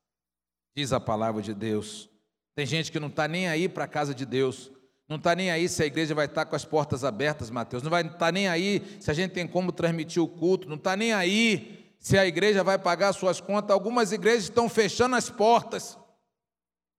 diz 0.76 0.92
a 0.92 0.98
palavra 0.98 1.40
de 1.40 1.54
Deus. 1.54 2.10
Tem 2.54 2.66
gente 2.66 2.90
que 2.90 2.98
não 2.98 3.08
está 3.08 3.28
nem 3.28 3.48
aí 3.48 3.68
para 3.68 3.84
a 3.84 3.88
casa 3.88 4.12
de 4.14 4.26
Deus, 4.26 4.70
não 5.08 5.16
está 5.16 5.34
nem 5.34 5.50
aí 5.50 5.68
se 5.68 5.82
a 5.82 5.86
igreja 5.86 6.14
vai 6.14 6.26
estar 6.26 6.44
tá 6.44 6.50
com 6.50 6.56
as 6.56 6.64
portas 6.64 7.04
abertas, 7.04 7.50
Mateus, 7.50 7.82
não 7.82 7.90
vai 7.90 8.02
estar 8.02 8.18
tá 8.18 8.32
nem 8.32 8.48
aí 8.48 8.82
se 9.00 9.10
a 9.10 9.14
gente 9.14 9.32
tem 9.32 9.46
como 9.46 9.70
transmitir 9.70 10.22
o 10.22 10.28
culto, 10.28 10.68
não 10.68 10.76
está 10.76 10.96
nem 10.96 11.12
aí 11.12 11.94
se 12.00 12.18
a 12.18 12.26
igreja 12.26 12.64
vai 12.64 12.78
pagar 12.78 13.12
suas 13.12 13.40
contas. 13.40 13.70
Algumas 13.70 14.10
igrejas 14.10 14.44
estão 14.44 14.68
fechando 14.68 15.14
as 15.14 15.30
portas, 15.30 15.96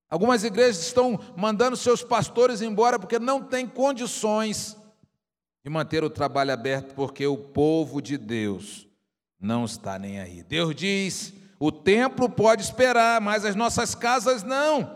algumas 0.09 0.45
igrejas 0.45 0.79
estão 0.79 1.19
mandando 1.35 1.75
seus 1.75 2.01
pastores 2.03 2.61
embora 2.61 2.97
porque 2.97 3.19
não 3.19 3.43
tem 3.43 3.67
condições 3.67 4.77
de 5.61 5.69
manter 5.69 6.03
o 6.05 6.09
trabalho 6.09 6.53
aberto, 6.53 6.93
porque 6.93 7.27
o 7.27 7.37
povo 7.37 8.01
de 8.01 8.17
Deus 8.17 8.87
não 9.39 9.65
está 9.65 9.99
nem 9.99 10.19
aí. 10.19 10.43
Deus 10.43 10.75
diz: 10.75 11.33
o 11.59 11.71
templo 11.71 12.29
pode 12.29 12.63
esperar, 12.63 13.21
mas 13.21 13.45
as 13.45 13.55
nossas 13.55 13.95
casas 13.95 14.43
não. 14.43 14.95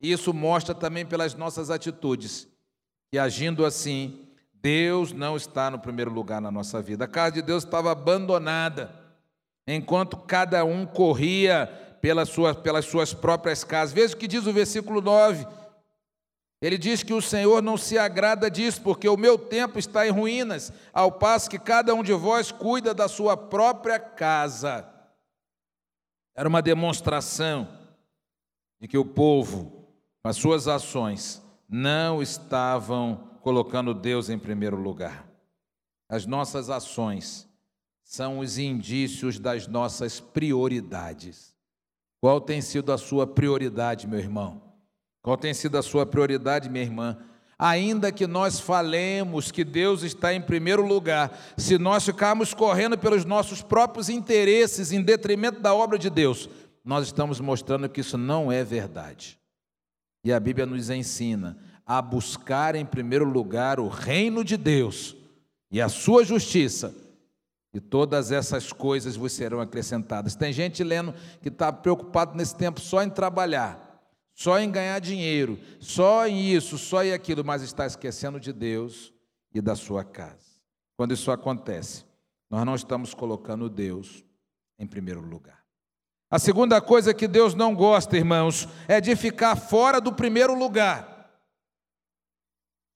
Isso 0.00 0.32
mostra 0.32 0.74
também 0.74 1.04
pelas 1.04 1.34
nossas 1.34 1.70
atitudes, 1.70 2.48
que 3.10 3.18
agindo 3.18 3.66
assim, 3.66 4.26
Deus 4.54 5.12
não 5.12 5.36
está 5.36 5.70
no 5.70 5.78
primeiro 5.78 6.10
lugar 6.10 6.40
na 6.40 6.50
nossa 6.50 6.80
vida. 6.80 7.04
A 7.04 7.08
casa 7.08 7.36
de 7.36 7.42
Deus 7.42 7.64
estava 7.64 7.92
abandonada, 7.92 8.94
enquanto 9.66 10.16
cada 10.16 10.64
um 10.64 10.86
corria 10.86 11.66
pelas 12.00 12.30
suas, 12.30 12.56
pelas 12.56 12.86
suas 12.86 13.12
próprias 13.12 13.62
casas. 13.62 13.94
Veja 13.94 14.14
o 14.14 14.16
que 14.16 14.26
diz 14.26 14.46
o 14.46 14.52
versículo 14.52 15.00
9 15.00 15.46
ele 16.60 16.76
diz 16.76 17.02
que 17.02 17.14
o 17.14 17.22
Senhor 17.22 17.62
não 17.62 17.78
se 17.78 17.96
agrada 17.96 18.50
disso, 18.50 18.82
porque 18.82 19.08
o 19.08 19.16
meu 19.16 19.38
tempo 19.38 19.78
está 19.78 20.06
em 20.06 20.10
ruínas, 20.10 20.70
ao 20.92 21.10
passo 21.10 21.48
que 21.48 21.58
cada 21.58 21.94
um 21.94 22.02
de 22.02 22.12
vós 22.12 22.52
cuida 22.52 22.92
da 22.92 23.08
sua 23.08 23.34
própria 23.34 23.98
casa. 23.98 24.86
Era 26.34 26.48
uma 26.48 26.60
demonstração 26.60 27.66
de 28.78 28.86
que 28.86 28.98
o 28.98 29.04
povo, 29.04 29.86
com 30.22 30.28
as 30.28 30.36
suas 30.36 30.68
ações, 30.68 31.42
não 31.66 32.22
estavam 32.22 33.30
colocando 33.40 33.94
Deus 33.94 34.28
em 34.28 34.38
primeiro 34.38 34.76
lugar. 34.76 35.26
As 36.08 36.26
nossas 36.26 36.68
ações 36.68 37.48
são 38.02 38.40
os 38.40 38.58
indícios 38.58 39.38
das 39.38 39.66
nossas 39.66 40.20
prioridades. 40.20 41.54
Qual 42.20 42.38
tem 42.38 42.60
sido 42.60 42.92
a 42.92 42.98
sua 42.98 43.26
prioridade, 43.26 44.06
meu 44.06 44.18
irmão? 44.18 44.69
Qual 45.22 45.36
tem 45.36 45.52
sido 45.52 45.76
a 45.76 45.82
sua 45.82 46.06
prioridade, 46.06 46.70
minha 46.70 46.84
irmã? 46.84 47.18
Ainda 47.58 48.10
que 48.10 48.26
nós 48.26 48.58
falemos 48.58 49.50
que 49.50 49.64
Deus 49.64 50.02
está 50.02 50.32
em 50.32 50.40
primeiro 50.40 50.86
lugar, 50.86 51.38
se 51.58 51.76
nós 51.76 52.06
ficarmos 52.06 52.54
correndo 52.54 52.96
pelos 52.96 53.26
nossos 53.26 53.60
próprios 53.60 54.08
interesses 54.08 54.92
em 54.92 55.02
detrimento 55.02 55.60
da 55.60 55.74
obra 55.74 55.98
de 55.98 56.08
Deus, 56.08 56.48
nós 56.82 57.04
estamos 57.06 57.38
mostrando 57.38 57.86
que 57.86 58.00
isso 58.00 58.16
não 58.16 58.50
é 58.50 58.64
verdade. 58.64 59.38
E 60.24 60.32
a 60.32 60.40
Bíblia 60.40 60.64
nos 60.64 60.88
ensina 60.88 61.58
a 61.84 62.00
buscar 62.00 62.74
em 62.74 62.86
primeiro 62.86 63.26
lugar 63.26 63.78
o 63.78 63.88
reino 63.88 64.42
de 64.42 64.56
Deus 64.56 65.14
e 65.70 65.82
a 65.82 65.88
sua 65.90 66.24
justiça, 66.24 66.94
e 67.74 67.78
todas 67.78 68.32
essas 68.32 68.72
coisas 68.72 69.16
vos 69.16 69.32
serão 69.32 69.60
acrescentadas. 69.60 70.34
Tem 70.34 70.50
gente 70.50 70.82
lendo 70.82 71.14
que 71.42 71.48
está 71.48 71.70
preocupado 71.70 72.34
nesse 72.36 72.56
tempo 72.56 72.80
só 72.80 73.02
em 73.02 73.10
trabalhar 73.10 73.89
só 74.40 74.58
em 74.58 74.70
ganhar 74.70 74.98
dinheiro, 75.00 75.60
só 75.78 76.26
em 76.26 76.50
isso, 76.50 76.78
só 76.78 77.04
em 77.04 77.12
aquilo, 77.12 77.44
mas 77.44 77.60
está 77.60 77.84
esquecendo 77.84 78.40
de 78.40 78.54
Deus 78.54 79.12
e 79.52 79.60
da 79.60 79.76
sua 79.76 80.02
casa. 80.02 80.56
Quando 80.96 81.12
isso 81.12 81.30
acontece, 81.30 82.06
nós 82.48 82.64
não 82.64 82.74
estamos 82.74 83.12
colocando 83.12 83.68
Deus 83.68 84.24
em 84.78 84.86
primeiro 84.86 85.20
lugar. 85.20 85.62
A 86.30 86.38
segunda 86.38 86.80
coisa 86.80 87.12
que 87.12 87.28
Deus 87.28 87.52
não 87.52 87.74
gosta, 87.74 88.16
irmãos, 88.16 88.66
é 88.88 88.98
de 88.98 89.14
ficar 89.14 89.56
fora 89.56 90.00
do 90.00 90.10
primeiro 90.10 90.58
lugar. 90.58 91.30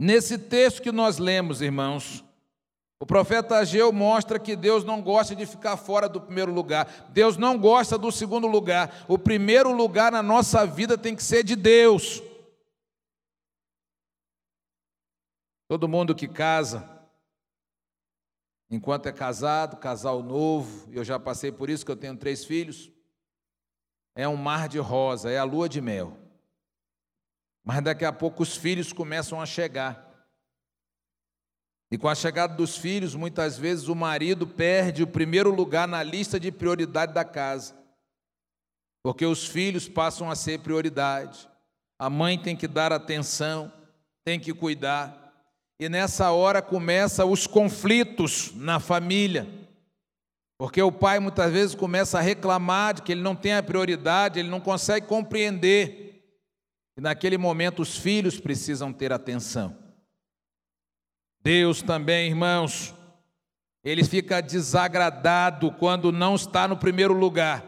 Nesse 0.01 0.39
texto 0.39 0.81
que 0.81 0.91
nós 0.91 1.19
lemos, 1.19 1.61
irmãos, 1.61 2.25
o 3.01 3.07
profeta 3.07 3.57
Ageu 3.57 3.93
mostra 3.93 4.39
que 4.39 4.55
Deus 4.55 4.85
não 4.85 5.03
gosta 5.03 5.35
de 5.35 5.45
ficar 5.45 5.77
fora 5.77 6.09
do 6.09 6.21
primeiro 6.21 6.53
lugar. 6.53 7.11
Deus 7.11 7.37
não 7.37 7.59
gosta 7.59 7.99
do 7.99 8.11
segundo 8.11 8.47
lugar. 8.47 9.05
O 9.09 9.19
primeiro 9.19 9.73
lugar 9.73 10.13
na 10.13 10.23
nossa 10.23 10.67
vida 10.67 10.97
tem 10.97 11.15
que 11.15 11.23
ser 11.23 11.43
de 11.43 11.57
Deus. 11.57 12.23
Todo 15.67 15.89
mundo 15.89 16.15
que 16.15 16.29
casa, 16.29 16.89
enquanto 18.71 19.07
é 19.07 19.13
casado, 19.13 19.77
casal 19.77 20.23
novo, 20.23 20.91
eu 20.93 21.03
já 21.03 21.19
passei 21.19 21.51
por 21.51 21.69
isso 21.69 21.85
que 21.85 21.91
eu 21.91 21.97
tenho 21.97 22.17
três 22.17 22.45
filhos, 22.45 22.93
é 24.15 24.29
um 24.29 24.37
mar 24.37 24.69
de 24.69 24.79
rosa, 24.79 25.31
é 25.31 25.39
a 25.39 25.45
lua 25.45 25.69
de 25.69 25.81
mel. 25.81 26.17
Mas 27.65 27.83
daqui 27.83 28.05
a 28.05 28.13
pouco 28.13 28.43
os 28.43 28.57
filhos 28.57 28.93
começam 28.93 29.41
a 29.41 29.47
chegar. 29.47 30.04
E 31.95 31.97
com 31.97 32.09
a 32.09 32.15
chegada 32.17 32.57
dos 32.57 32.77
filhos, 32.77 33.15
muitas 33.15 33.57
vezes 33.57 33.87
o 33.87 33.95
marido 33.95 34.49
perde 34.49 35.05
o 35.05 35.07
primeiro 35.07 35.55
lugar 35.55 35.87
na 35.87 36.03
lista 36.03 36.41
de 36.41 36.51
prioridade 36.51 37.15
da 37.15 37.25
casa, 37.25 37.73
porque 39.01 39.25
os 39.25 39.47
filhos 39.47 39.89
passam 39.89 40.29
a 40.29 40.35
ser 40.35 40.59
prioridade. 40.59 41.49
A 41.97 42.11
mãe 42.11 42.37
tem 42.37 42.57
que 42.57 42.67
dar 42.67 42.93
atenção, 42.93 43.73
tem 44.25 44.41
que 44.41 44.53
cuidar. 44.53 45.33
E 45.79 45.89
nessa 45.89 46.33
hora 46.33 46.61
começam 46.61 47.31
os 47.31 47.47
conflitos 47.47 48.53
na 48.57 48.81
família. 48.81 49.47
Porque 50.59 50.83
o 50.83 50.91
pai 50.91 51.21
muitas 51.21 51.53
vezes 51.53 51.77
começa 51.77 52.19
a 52.19 52.23
reclamar 52.23 52.95
de 52.95 53.03
que 53.03 53.13
ele 53.13 53.23
não 53.23 53.37
tem 53.37 53.55
a 53.55 53.63
prioridade, 53.63 54.41
ele 54.41 54.49
não 54.51 54.61
consegue 54.61 55.07
compreender. 55.07 56.25
E 56.99 57.01
naquele 57.01 57.39
momento 57.39 57.83
os 57.83 57.97
filhos 57.97 58.41
precisam 58.41 58.93
ter 58.93 59.13
atenção. 59.13 59.84
Deus 61.45 61.83
também, 61.83 62.29
irmãos, 62.29 62.95
ele 63.85 64.03
fica 64.03 64.41
desagradado 64.41 65.71
quando 65.73 66.11
não 66.11 66.35
está 66.37 66.67
no 66.67 66.75
primeiro 66.75 67.13
lugar. 67.13 67.63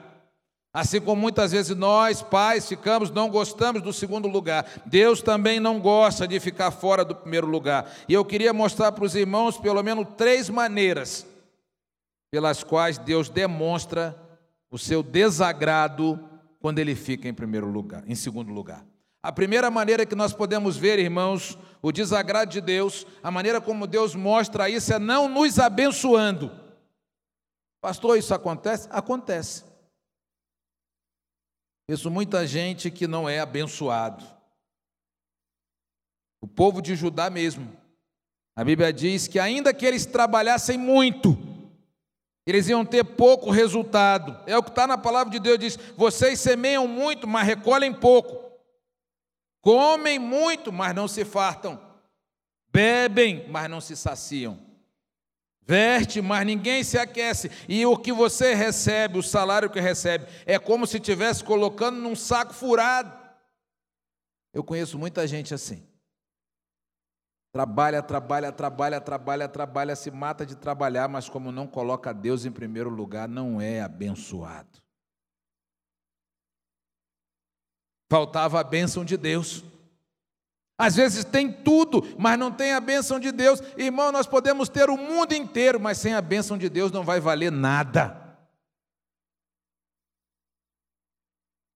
Assim 0.72 0.98
como 0.98 1.20
muitas 1.20 1.52
vezes 1.52 1.76
nós, 1.76 2.22
pais, 2.22 2.66
ficamos, 2.66 3.10
não 3.10 3.28
gostamos 3.28 3.82
do 3.82 3.92
segundo 3.92 4.28
lugar. 4.28 4.66
Deus 4.86 5.20
também 5.20 5.60
não 5.60 5.78
gosta 5.78 6.26
de 6.26 6.40
ficar 6.40 6.70
fora 6.70 7.04
do 7.04 7.14
primeiro 7.14 7.46
lugar. 7.46 7.90
E 8.08 8.14
eu 8.14 8.24
queria 8.24 8.52
mostrar 8.52 8.92
para 8.92 9.04
os 9.04 9.14
irmãos 9.14 9.58
pelo 9.58 9.82
menos 9.82 10.06
três 10.16 10.48
maneiras 10.48 11.26
pelas 12.30 12.64
quais 12.64 12.96
Deus 12.96 13.28
demonstra 13.28 14.16
o 14.70 14.78
seu 14.78 15.02
desagrado 15.02 16.18
quando 16.60 16.78
ele 16.78 16.94
fica 16.94 17.28
em 17.28 17.34
primeiro 17.34 17.70
lugar, 17.70 18.04
em 18.06 18.14
segundo 18.14 18.52
lugar. 18.52 18.84
A 19.22 19.32
primeira 19.32 19.70
maneira 19.70 20.06
que 20.06 20.14
nós 20.14 20.32
podemos 20.32 20.76
ver, 20.76 20.98
irmãos, 20.98 21.58
o 21.82 21.90
desagrado 21.90 22.50
de 22.50 22.60
Deus, 22.60 23.06
a 23.22 23.30
maneira 23.30 23.60
como 23.60 23.86
Deus 23.86 24.14
mostra 24.14 24.68
isso 24.68 24.92
é 24.92 24.98
não 24.98 25.28
nos 25.28 25.58
abençoando. 25.58 26.50
Pastor, 27.80 28.18
isso 28.18 28.34
acontece? 28.34 28.88
Acontece. 28.90 29.64
Isso 31.88 32.10
muita 32.10 32.46
gente 32.46 32.90
que 32.90 33.06
não 33.06 33.28
é 33.28 33.38
abençoado. 33.38 34.24
O 36.40 36.48
povo 36.48 36.82
de 36.82 36.96
Judá 36.96 37.30
mesmo. 37.30 37.76
A 38.56 38.64
Bíblia 38.64 38.92
diz 38.92 39.28
que 39.28 39.38
ainda 39.38 39.72
que 39.72 39.84
eles 39.84 40.06
trabalhassem 40.06 40.78
muito, 40.78 41.36
eles 42.46 42.68
iam 42.68 42.84
ter 42.84 43.04
pouco 43.04 43.50
resultado. 43.50 44.40
É 44.46 44.56
o 44.56 44.62
que 44.62 44.70
está 44.70 44.86
na 44.86 44.96
palavra 44.96 45.32
de 45.32 45.38
Deus, 45.38 45.58
diz: 45.58 45.76
vocês 45.96 46.40
semeiam 46.40 46.88
muito, 46.88 47.26
mas 47.26 47.46
recolhem 47.46 47.92
pouco. 47.92 48.45
Comem 49.60 50.18
muito, 50.18 50.72
mas 50.72 50.94
não 50.94 51.08
se 51.08 51.24
fartam. 51.24 51.80
Bebem, 52.68 53.48
mas 53.48 53.68
não 53.70 53.80
se 53.80 53.96
saciam. 53.96 54.66
Veste, 55.62 56.22
mas 56.22 56.46
ninguém 56.46 56.84
se 56.84 56.96
aquece. 56.96 57.50
E 57.68 57.84
o 57.84 57.96
que 57.96 58.12
você 58.12 58.54
recebe, 58.54 59.18
o 59.18 59.22
salário 59.22 59.68
que 59.68 59.80
recebe, 59.80 60.26
é 60.46 60.58
como 60.58 60.86
se 60.86 60.98
estivesse 60.98 61.42
colocando 61.42 61.98
num 61.98 62.14
saco 62.14 62.54
furado. 62.54 63.12
Eu 64.52 64.62
conheço 64.62 64.98
muita 64.98 65.26
gente 65.26 65.52
assim. 65.52 65.84
Trabalha, 67.52 68.02
trabalha, 68.02 68.52
trabalha, 68.52 69.00
trabalha, 69.00 69.48
trabalha, 69.48 69.96
se 69.96 70.10
mata 70.10 70.46
de 70.46 70.54
trabalhar, 70.54 71.08
mas 71.08 71.28
como 71.28 71.50
não 71.50 71.66
coloca 71.66 72.14
Deus 72.14 72.44
em 72.44 72.52
primeiro 72.52 72.90
lugar, 72.90 73.26
não 73.26 73.60
é 73.60 73.80
abençoado. 73.80 74.85
Faltava 78.08 78.60
a 78.60 78.64
bênção 78.64 79.04
de 79.04 79.16
Deus. 79.16 79.64
Às 80.78 80.94
vezes 80.94 81.24
tem 81.24 81.50
tudo, 81.50 82.06
mas 82.18 82.38
não 82.38 82.52
tem 82.52 82.72
a 82.72 82.80
bênção 82.80 83.18
de 83.18 83.32
Deus. 83.32 83.62
Irmão, 83.78 84.12
nós 84.12 84.26
podemos 84.26 84.68
ter 84.68 84.90
o 84.90 84.96
mundo 84.96 85.32
inteiro, 85.32 85.80
mas 85.80 85.98
sem 85.98 86.14
a 86.14 86.20
bênção 86.20 86.58
de 86.58 86.68
Deus 86.68 86.92
não 86.92 87.02
vai 87.02 87.18
valer 87.18 87.50
nada. 87.50 88.26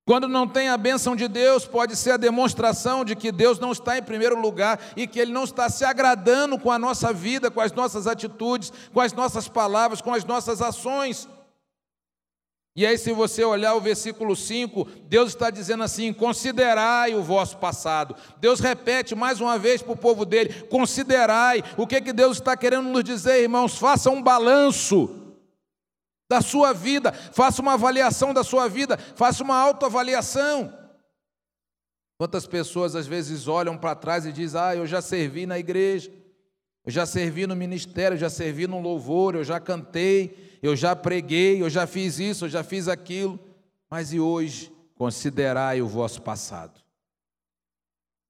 Quando 0.06 0.26
não 0.26 0.46
tem 0.46 0.68
a 0.68 0.76
bênção 0.76 1.14
de 1.14 1.28
Deus, 1.28 1.66
pode 1.66 1.94
ser 1.94 2.10
a 2.10 2.16
demonstração 2.16 3.04
de 3.04 3.14
que 3.14 3.30
Deus 3.30 3.58
não 3.58 3.70
está 3.70 3.96
em 3.96 4.02
primeiro 4.02 4.38
lugar 4.38 4.80
e 4.96 5.06
que 5.06 5.20
Ele 5.20 5.32
não 5.32 5.44
está 5.44 5.70
se 5.70 5.84
agradando 5.84 6.58
com 6.58 6.70
a 6.70 6.78
nossa 6.78 7.12
vida, 7.12 7.50
com 7.50 7.60
as 7.60 7.72
nossas 7.72 8.06
atitudes, 8.06 8.72
com 8.92 9.00
as 9.00 9.12
nossas 9.12 9.46
palavras, 9.46 10.02
com 10.02 10.12
as 10.12 10.24
nossas 10.24 10.60
ações. 10.60 11.28
E 12.76 12.86
aí, 12.86 12.96
se 12.96 13.12
você 13.12 13.44
olhar 13.44 13.74
o 13.74 13.80
versículo 13.80 14.36
5, 14.36 14.84
Deus 15.08 15.30
está 15.30 15.50
dizendo 15.50 15.82
assim: 15.82 16.12
considerai 16.12 17.14
o 17.14 17.22
vosso 17.22 17.58
passado. 17.58 18.14
Deus 18.38 18.60
repete 18.60 19.14
mais 19.14 19.40
uma 19.40 19.58
vez 19.58 19.82
para 19.82 19.92
o 19.92 19.96
povo 19.96 20.24
dele: 20.24 20.62
considerai. 20.64 21.64
O 21.76 21.86
que, 21.86 22.00
que 22.00 22.12
Deus 22.12 22.36
está 22.36 22.56
querendo 22.56 22.88
nos 22.88 23.02
dizer, 23.02 23.42
irmãos? 23.42 23.76
Faça 23.76 24.08
um 24.10 24.22
balanço 24.22 25.34
da 26.30 26.40
sua 26.40 26.72
vida, 26.72 27.12
faça 27.12 27.60
uma 27.60 27.72
avaliação 27.74 28.32
da 28.32 28.44
sua 28.44 28.68
vida, 28.68 28.96
faça 29.16 29.42
uma 29.42 29.56
autoavaliação. 29.56 30.72
Quantas 32.16 32.46
pessoas 32.46 32.94
às 32.94 33.06
vezes 33.06 33.48
olham 33.48 33.76
para 33.76 33.96
trás 33.96 34.24
e 34.26 34.32
dizem: 34.32 34.60
Ah, 34.60 34.76
eu 34.76 34.86
já 34.86 35.02
servi 35.02 35.44
na 35.44 35.58
igreja, 35.58 36.12
eu 36.90 36.92
já 36.92 37.06
servi 37.06 37.46
no 37.46 37.56
ministério, 37.56 38.14
eu 38.16 38.20
já 38.20 38.28
servi 38.28 38.66
no 38.66 38.80
louvor, 38.80 39.34
eu 39.34 39.44
já 39.44 39.58
cantei 39.58 40.50
eu 40.62 40.76
já 40.76 40.94
preguei, 40.94 41.62
eu 41.62 41.70
já 41.70 41.86
fiz 41.86 42.18
isso, 42.18 42.44
eu 42.44 42.48
já 42.48 42.62
fiz 42.62 42.86
aquilo, 42.86 43.38
mas 43.88 44.12
e 44.12 44.20
hoje? 44.20 44.70
Considerai 44.94 45.80
o 45.80 45.88
vosso 45.88 46.20
passado. 46.20 46.78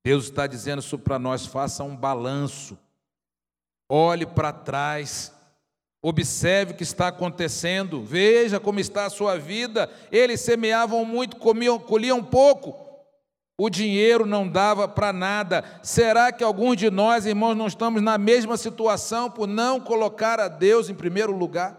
Deus 0.04 0.26
está 0.26 0.46
dizendo 0.46 0.78
isso 0.78 0.98
para 0.98 1.18
nós, 1.18 1.44
faça 1.44 1.82
um 1.82 1.96
balanço, 1.96 2.78
olhe 3.88 4.24
para 4.24 4.52
trás, 4.52 5.34
observe 6.00 6.72
o 6.72 6.76
que 6.76 6.84
está 6.84 7.08
acontecendo, 7.08 8.02
veja 8.02 8.60
como 8.60 8.78
está 8.78 9.06
a 9.06 9.10
sua 9.10 9.36
vida. 9.36 9.90
Eles 10.12 10.40
semeavam 10.40 11.04
muito, 11.04 11.36
comiam, 11.36 11.78
colhiam 11.78 12.22
pouco, 12.22 12.89
o 13.62 13.68
dinheiro 13.68 14.24
não 14.24 14.48
dava 14.48 14.88
para 14.88 15.12
nada. 15.12 15.62
Será 15.82 16.32
que 16.32 16.42
alguns 16.42 16.78
de 16.78 16.90
nós, 16.90 17.26
irmãos, 17.26 17.54
não 17.54 17.66
estamos 17.66 18.00
na 18.00 18.16
mesma 18.16 18.56
situação 18.56 19.30
por 19.30 19.46
não 19.46 19.78
colocar 19.78 20.40
a 20.40 20.48
Deus 20.48 20.88
em 20.88 20.94
primeiro 20.94 21.36
lugar? 21.36 21.78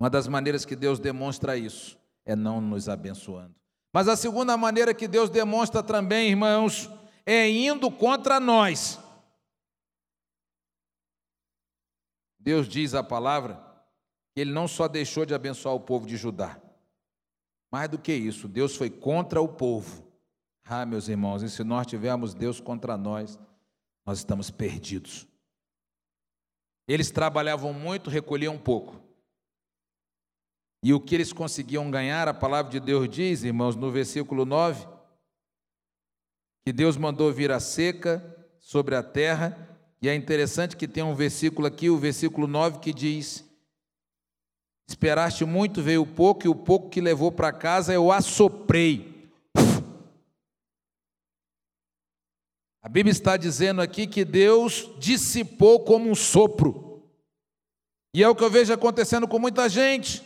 Uma 0.00 0.10
das 0.10 0.26
maneiras 0.26 0.64
que 0.64 0.74
Deus 0.74 0.98
demonstra 0.98 1.56
isso 1.56 1.96
é 2.26 2.34
não 2.34 2.60
nos 2.60 2.88
abençoando. 2.88 3.54
Mas 3.92 4.08
a 4.08 4.16
segunda 4.16 4.56
maneira 4.56 4.92
que 4.92 5.06
Deus 5.06 5.30
demonstra 5.30 5.84
também, 5.84 6.30
irmãos, 6.30 6.90
é 7.24 7.48
indo 7.48 7.88
contra 7.88 8.40
nós. 8.40 8.98
Deus 12.40 12.68
diz 12.68 12.92
a 12.92 13.04
palavra 13.04 13.54
que 14.34 14.40
ele 14.40 14.50
não 14.50 14.66
só 14.66 14.88
deixou 14.88 15.24
de 15.24 15.32
abençoar 15.32 15.76
o 15.76 15.80
povo 15.80 16.08
de 16.08 16.16
Judá, 16.16 16.60
mais 17.72 17.88
do 17.88 17.98
que 17.98 18.12
isso, 18.12 18.46
Deus 18.46 18.76
foi 18.76 18.90
contra 18.90 19.40
o 19.40 19.48
povo. 19.48 20.06
Ah, 20.62 20.84
meus 20.84 21.08
irmãos, 21.08 21.42
e 21.42 21.48
se 21.48 21.64
nós 21.64 21.86
tivermos 21.86 22.34
Deus 22.34 22.60
contra 22.60 22.98
nós, 22.98 23.38
nós 24.04 24.18
estamos 24.18 24.50
perdidos. 24.50 25.26
Eles 26.86 27.10
trabalhavam 27.10 27.72
muito, 27.72 28.10
recolhiam 28.10 28.58
pouco. 28.58 29.00
E 30.82 30.92
o 30.92 31.00
que 31.00 31.14
eles 31.14 31.32
conseguiam 31.32 31.90
ganhar, 31.90 32.28
a 32.28 32.34
palavra 32.34 32.70
de 32.70 32.78
Deus 32.78 33.08
diz, 33.08 33.42
irmãos, 33.42 33.74
no 33.74 33.90
versículo 33.90 34.44
9, 34.44 34.86
que 36.66 36.72
Deus 36.72 36.96
mandou 36.98 37.32
vir 37.32 37.50
a 37.50 37.60
seca 37.60 38.46
sobre 38.60 38.94
a 38.94 39.02
terra, 39.02 39.80
e 40.00 40.08
é 40.08 40.14
interessante 40.14 40.76
que 40.76 40.88
tem 40.88 41.02
um 41.02 41.14
versículo 41.14 41.66
aqui, 41.66 41.88
o 41.88 41.96
versículo 41.96 42.46
9, 42.46 42.80
que 42.80 42.92
diz: 42.92 43.48
Esperaste 44.92 45.42
muito, 45.46 45.80
veio 45.80 46.04
pouco, 46.04 46.44
e 46.44 46.50
o 46.50 46.54
pouco 46.54 46.90
que 46.90 47.00
levou 47.00 47.32
para 47.32 47.50
casa 47.50 47.94
eu 47.94 48.12
assoprei. 48.12 49.32
A 52.82 52.90
Bíblia 52.90 53.10
está 53.10 53.38
dizendo 53.38 53.80
aqui 53.80 54.06
que 54.06 54.22
Deus 54.22 54.90
dissipou 54.98 55.80
como 55.80 56.10
um 56.10 56.14
sopro. 56.14 57.02
E 58.14 58.22
é 58.22 58.28
o 58.28 58.34
que 58.34 58.44
eu 58.44 58.50
vejo 58.50 58.70
acontecendo 58.70 59.26
com 59.26 59.38
muita 59.38 59.66
gente. 59.66 60.22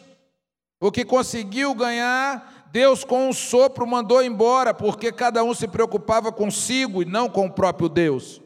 O 0.80 0.90
que 0.90 1.04
conseguiu 1.04 1.72
ganhar, 1.72 2.68
Deus 2.72 3.04
com 3.04 3.28
um 3.28 3.32
sopro 3.32 3.86
mandou 3.86 4.20
embora, 4.20 4.74
porque 4.74 5.12
cada 5.12 5.44
um 5.44 5.54
se 5.54 5.68
preocupava 5.68 6.32
consigo 6.32 7.02
e 7.02 7.04
não 7.04 7.30
com 7.30 7.46
o 7.46 7.52
próprio 7.52 7.88
Deus, 7.88 8.42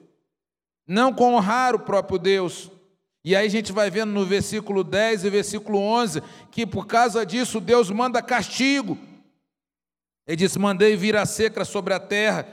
não 0.86 1.14
com 1.14 1.32
honrar 1.32 1.74
o 1.74 1.80
próprio 1.80 2.18
Deus. 2.18 2.70
E 3.24 3.36
aí 3.36 3.46
a 3.46 3.50
gente 3.50 3.72
vai 3.72 3.90
vendo 3.90 4.12
no 4.12 4.24
versículo 4.24 4.82
10 4.82 5.24
e 5.24 5.30
versículo 5.30 5.78
11 5.78 6.22
que 6.50 6.66
por 6.66 6.86
causa 6.86 7.24
disso 7.24 7.60
Deus 7.60 7.90
manda 7.90 8.22
castigo. 8.22 8.96
Ele 10.26 10.36
diz: 10.36 10.56
Mandei 10.56 10.96
vir 10.96 11.16
a 11.16 11.26
seca 11.26 11.64
sobre 11.64 11.92
a 11.92 12.00
terra, 12.00 12.46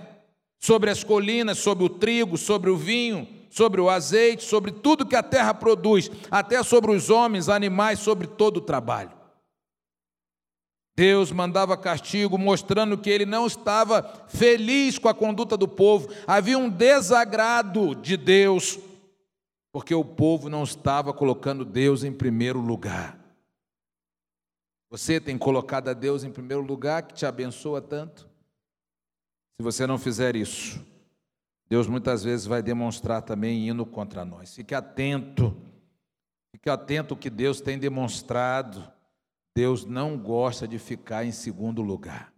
sobre 0.60 0.90
as 0.90 1.04
colinas, 1.04 1.60
sobre 1.60 1.86
o 1.86 1.90
trigo, 1.90 2.38
sobre 2.38 2.70
o 2.70 2.76
vinho, 2.76 3.28
sobre 3.50 3.80
o 3.80 3.90
azeite, 3.90 4.44
sobre 4.44 4.72
tudo 4.72 5.06
que 5.06 5.16
a 5.16 5.24
terra 5.24 5.54
produz, 5.54 6.12
até 6.30 6.62
sobre 6.64 6.92
os 6.92 7.10
homens, 7.10 7.50
animais, 7.50 8.00
sobre 8.00 8.28
todo 8.28 8.58
o 8.58 8.62
trabalho. 8.62 9.12
Deus 10.98 11.32
mandava 11.32 11.78
castigo, 11.78 12.40
mostrando 12.40 12.98
que 12.98 13.10
ele 13.10 13.26
não 13.26 13.46
estava 13.46 14.26
feliz 14.28 14.98
com 14.98 15.08
a 15.08 15.14
conduta 15.14 15.56
do 15.56 15.68
povo, 15.68 16.10
havia 16.26 16.58
um 16.58 16.68
desagrado 16.68 17.94
de 17.94 18.18
Deus, 18.18 18.80
porque 19.78 19.94
o 19.94 20.04
povo 20.04 20.50
não 20.50 20.64
estava 20.64 21.14
colocando 21.14 21.64
Deus 21.64 22.04
em 22.04 22.12
primeiro 22.12 22.60
lugar. 22.60 23.16
Você 24.90 25.22
tem 25.22 25.38
colocado 25.38 25.90
a 25.90 25.94
Deus 25.94 26.24
em 26.24 26.32
primeiro 26.32 26.64
lugar, 26.64 27.04
que 27.04 27.14
te 27.14 27.28
abençoa 27.28 27.80
tanto? 27.80 28.28
Se 29.56 29.62
você 29.62 29.86
não 29.86 30.00
fizer 30.00 30.36
isso, 30.36 30.84
Deus 31.70 31.86
muitas 31.86 32.24
vezes 32.24 32.48
vai 32.48 32.64
demonstrar 32.64 33.22
também 33.22 33.70
indo 33.70 33.86
contra 33.86 34.26
nós. 34.26 34.56
Fique 34.56 34.74
atento, 34.74 35.56
fique 36.52 36.72
atento 36.72 37.14
ao 37.14 37.20
que 37.20 37.30
Deus 37.30 37.62
tem 37.62 37.78
demonstrado 37.78 38.92
Deus 39.56 39.86
não 39.86 40.18
gosta 40.18 40.68
de 40.68 40.80
ficar 40.80 41.24
em 41.24 41.32
segundo 41.32 41.84
lugar. 41.84 42.34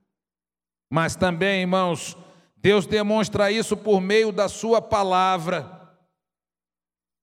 Mas 0.92 1.16
também, 1.16 1.62
irmãos, 1.62 2.18
Deus 2.58 2.86
demonstra 2.86 3.50
isso 3.50 3.78
por 3.78 4.02
meio 4.02 4.34
da 4.34 4.50
Sua 4.50 4.82
palavra. 4.82 5.79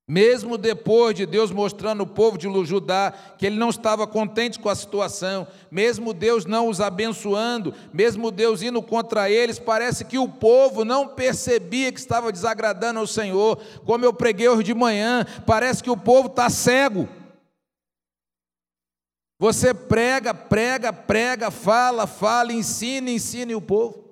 Mesmo 0.09 0.57
depois 0.57 1.17
de 1.17 1.27
Deus 1.27 1.51
mostrando 1.51 2.03
o 2.05 2.07
povo 2.07 2.39
de 2.39 2.47
Judá 2.65 3.13
que 3.37 3.45
ele 3.45 3.57
não 3.57 3.71
estava 3.71 4.07
contente 4.07 4.57
com 4.61 4.69
a 4.69 4.75
situação, 4.75 5.49
mesmo 5.69 6.15
Deus 6.15 6.45
não 6.45 6.69
os 6.69 6.81
abençoando, 6.81 7.75
mesmo 7.93 8.31
Deus 8.31 8.63
indo 8.63 8.81
contra 8.81 9.29
eles, 9.29 9.59
parece 9.59 10.05
que 10.05 10.17
o 10.17 10.29
povo 10.29 10.85
não 10.85 11.09
percebia 11.09 11.91
que 11.91 11.99
estava 11.99 12.31
desagradando 12.31 13.01
ao 13.01 13.07
Senhor. 13.07 13.59
Como 13.85 14.05
eu 14.05 14.13
preguei 14.13 14.49
hoje 14.49 14.63
de 14.63 14.75
manhã, 14.75 15.27
parece 15.45 15.83
que 15.83 15.91
o 15.91 15.97
povo 15.97 16.29
está 16.29 16.49
cego. 16.49 17.09
Você 19.41 19.75
prega, 19.75 20.33
prega, 20.33 20.93
prega, 20.93 21.51
fala, 21.51 22.07
fala, 22.07 22.53
ensina, 22.53 23.11
ensina 23.11 23.57
o 23.57 23.61
povo. 23.61 24.06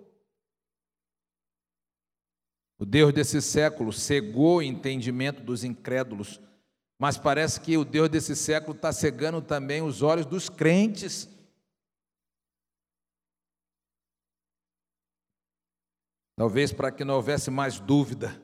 O 2.85 2.87
Deus 2.87 3.15
desse 3.15 3.41
século 3.41 3.95
cegou 3.95 4.59
o 4.59 4.63
entendimento 4.63 5.43
dos 5.43 5.65
incrédulos, 5.65 6.39
mas 7.01 7.17
parece 7.17 7.59
que 7.59 7.79
o 7.79 7.85
Deus 7.85 8.11
desse 8.11 8.37
século 8.37 8.77
está 8.77 8.93
cegando 8.93 9.41
também 9.41 9.81
os 9.81 10.03
olhos 10.03 10.27
dos 10.27 10.51
crentes. 10.51 11.27
Talvez 16.37 16.75
para 16.75 16.93
que 16.93 17.07
não 17.07 17.15
houvesse 17.15 17.51
mais 17.51 17.81
dúvida, 17.81 18.39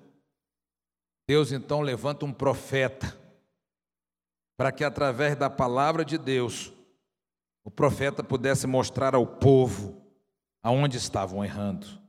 Deus 1.29 1.53
então 1.53 1.83
levanta 1.83 2.25
um 2.25 2.33
profeta, 2.33 3.15
para 4.57 4.73
que 4.73 4.83
através 4.83 5.37
da 5.37 5.51
palavra 5.51 6.03
de 6.03 6.17
Deus, 6.17 6.73
o 7.63 7.71
profeta 7.71 8.25
pudesse 8.25 8.67
mostrar 8.67 9.15
ao 9.15 9.27
povo 9.27 10.03
aonde 10.63 10.97
estavam 10.97 11.45
errando. 11.45 12.00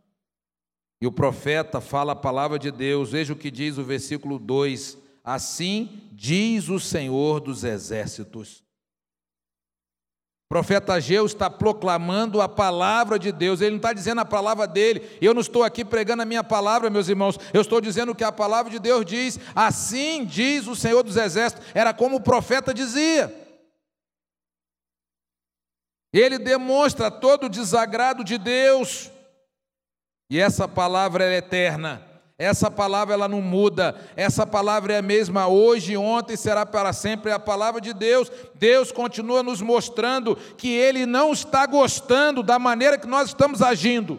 E 1.01 1.07
o 1.07 1.11
profeta 1.11 1.81
fala 1.81 2.11
a 2.11 2.15
palavra 2.15 2.59
de 2.59 2.69
Deus, 2.69 3.11
veja 3.11 3.33
o 3.33 3.35
que 3.35 3.49
diz 3.49 3.79
o 3.79 3.83
versículo 3.83 4.37
2: 4.37 4.99
Assim 5.23 6.07
diz 6.11 6.69
o 6.69 6.79
Senhor 6.79 7.39
dos 7.39 7.63
exércitos. 7.63 8.63
O 10.45 10.53
profeta 10.53 10.93
Ageu 10.93 11.25
está 11.25 11.49
proclamando 11.49 12.41
a 12.41 12.47
palavra 12.47 13.17
de 13.17 13.31
Deus, 13.31 13.61
ele 13.61 13.71
não 13.71 13.77
está 13.77 13.93
dizendo 13.93 14.19
a 14.19 14.25
palavra 14.25 14.67
dele, 14.67 15.01
eu 15.21 15.33
não 15.33 15.41
estou 15.41 15.63
aqui 15.63 15.83
pregando 15.83 16.21
a 16.21 16.25
minha 16.25 16.43
palavra, 16.43 16.89
meus 16.89 17.07
irmãos, 17.07 17.39
eu 17.53 17.61
estou 17.61 17.79
dizendo 17.79 18.13
que 18.13 18.23
a 18.23 18.33
palavra 18.33 18.69
de 18.69 18.77
Deus 18.77 19.05
diz, 19.05 19.39
assim 19.55 20.25
diz 20.25 20.67
o 20.67 20.75
Senhor 20.75 21.01
dos 21.03 21.15
Exércitos, 21.15 21.65
era 21.73 21.93
como 21.93 22.17
o 22.17 22.21
profeta 22.21 22.73
dizia. 22.73 23.33
Ele 26.13 26.37
demonstra 26.37 27.09
todo 27.09 27.45
o 27.45 27.49
desagrado 27.49 28.21
de 28.21 28.37
Deus, 28.37 29.09
e 30.31 30.39
essa 30.39 30.65
palavra 30.65 31.25
é 31.25 31.35
eterna. 31.39 32.01
Essa 32.39 32.71
palavra 32.71 33.13
ela 33.13 33.27
não 33.27 33.41
muda. 33.41 33.93
Essa 34.15 34.47
palavra 34.47 34.93
é 34.93 34.99
a 34.99 35.01
mesma 35.01 35.49
hoje, 35.49 35.97
ontem 35.97 36.37
será 36.37 36.65
para 36.65 36.93
sempre. 36.93 37.31
É 37.31 37.33
a 37.33 37.39
palavra 37.39 37.81
de 37.81 37.93
Deus. 37.93 38.31
Deus 38.55 38.93
continua 38.93 39.43
nos 39.43 39.61
mostrando 39.61 40.37
que 40.57 40.69
ele 40.69 41.05
não 41.05 41.33
está 41.33 41.65
gostando 41.65 42.41
da 42.41 42.57
maneira 42.57 42.97
que 42.97 43.07
nós 43.07 43.27
estamos 43.27 43.61
agindo. 43.61 44.17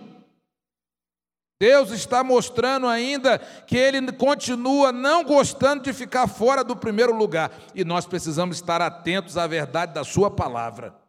Deus 1.59 1.91
está 1.91 2.23
mostrando 2.23 2.87
ainda 2.87 3.39
que 3.39 3.79
ele 3.79 4.13
continua 4.13 4.93
não 4.93 5.25
gostando 5.25 5.83
de 5.83 5.95
ficar 5.95 6.27
fora 6.27 6.63
do 6.63 6.77
primeiro 6.77 7.17
lugar. 7.17 7.51
E 7.75 7.87
nós 7.87 8.05
precisamos 8.05 8.57
estar 8.57 8.83
atentos 8.83 9.39
à 9.39 9.47
verdade 9.47 9.95
da 9.95 10.05
sua 10.05 10.31
palavra. 10.31 11.02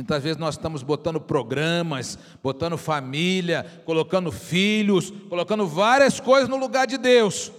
Muitas 0.00 0.22
vezes 0.22 0.38
nós 0.38 0.54
estamos 0.54 0.82
botando 0.82 1.20
programas, 1.20 2.18
botando 2.42 2.78
família, 2.78 3.82
colocando 3.84 4.32
filhos, 4.32 5.10
colocando 5.28 5.66
várias 5.66 6.18
coisas 6.18 6.48
no 6.48 6.56
lugar 6.56 6.86
de 6.86 6.96
Deus. 6.96 7.52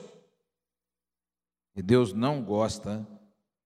E 1.76 1.84
Deus 1.84 2.14
não 2.14 2.42
gosta 2.42 3.08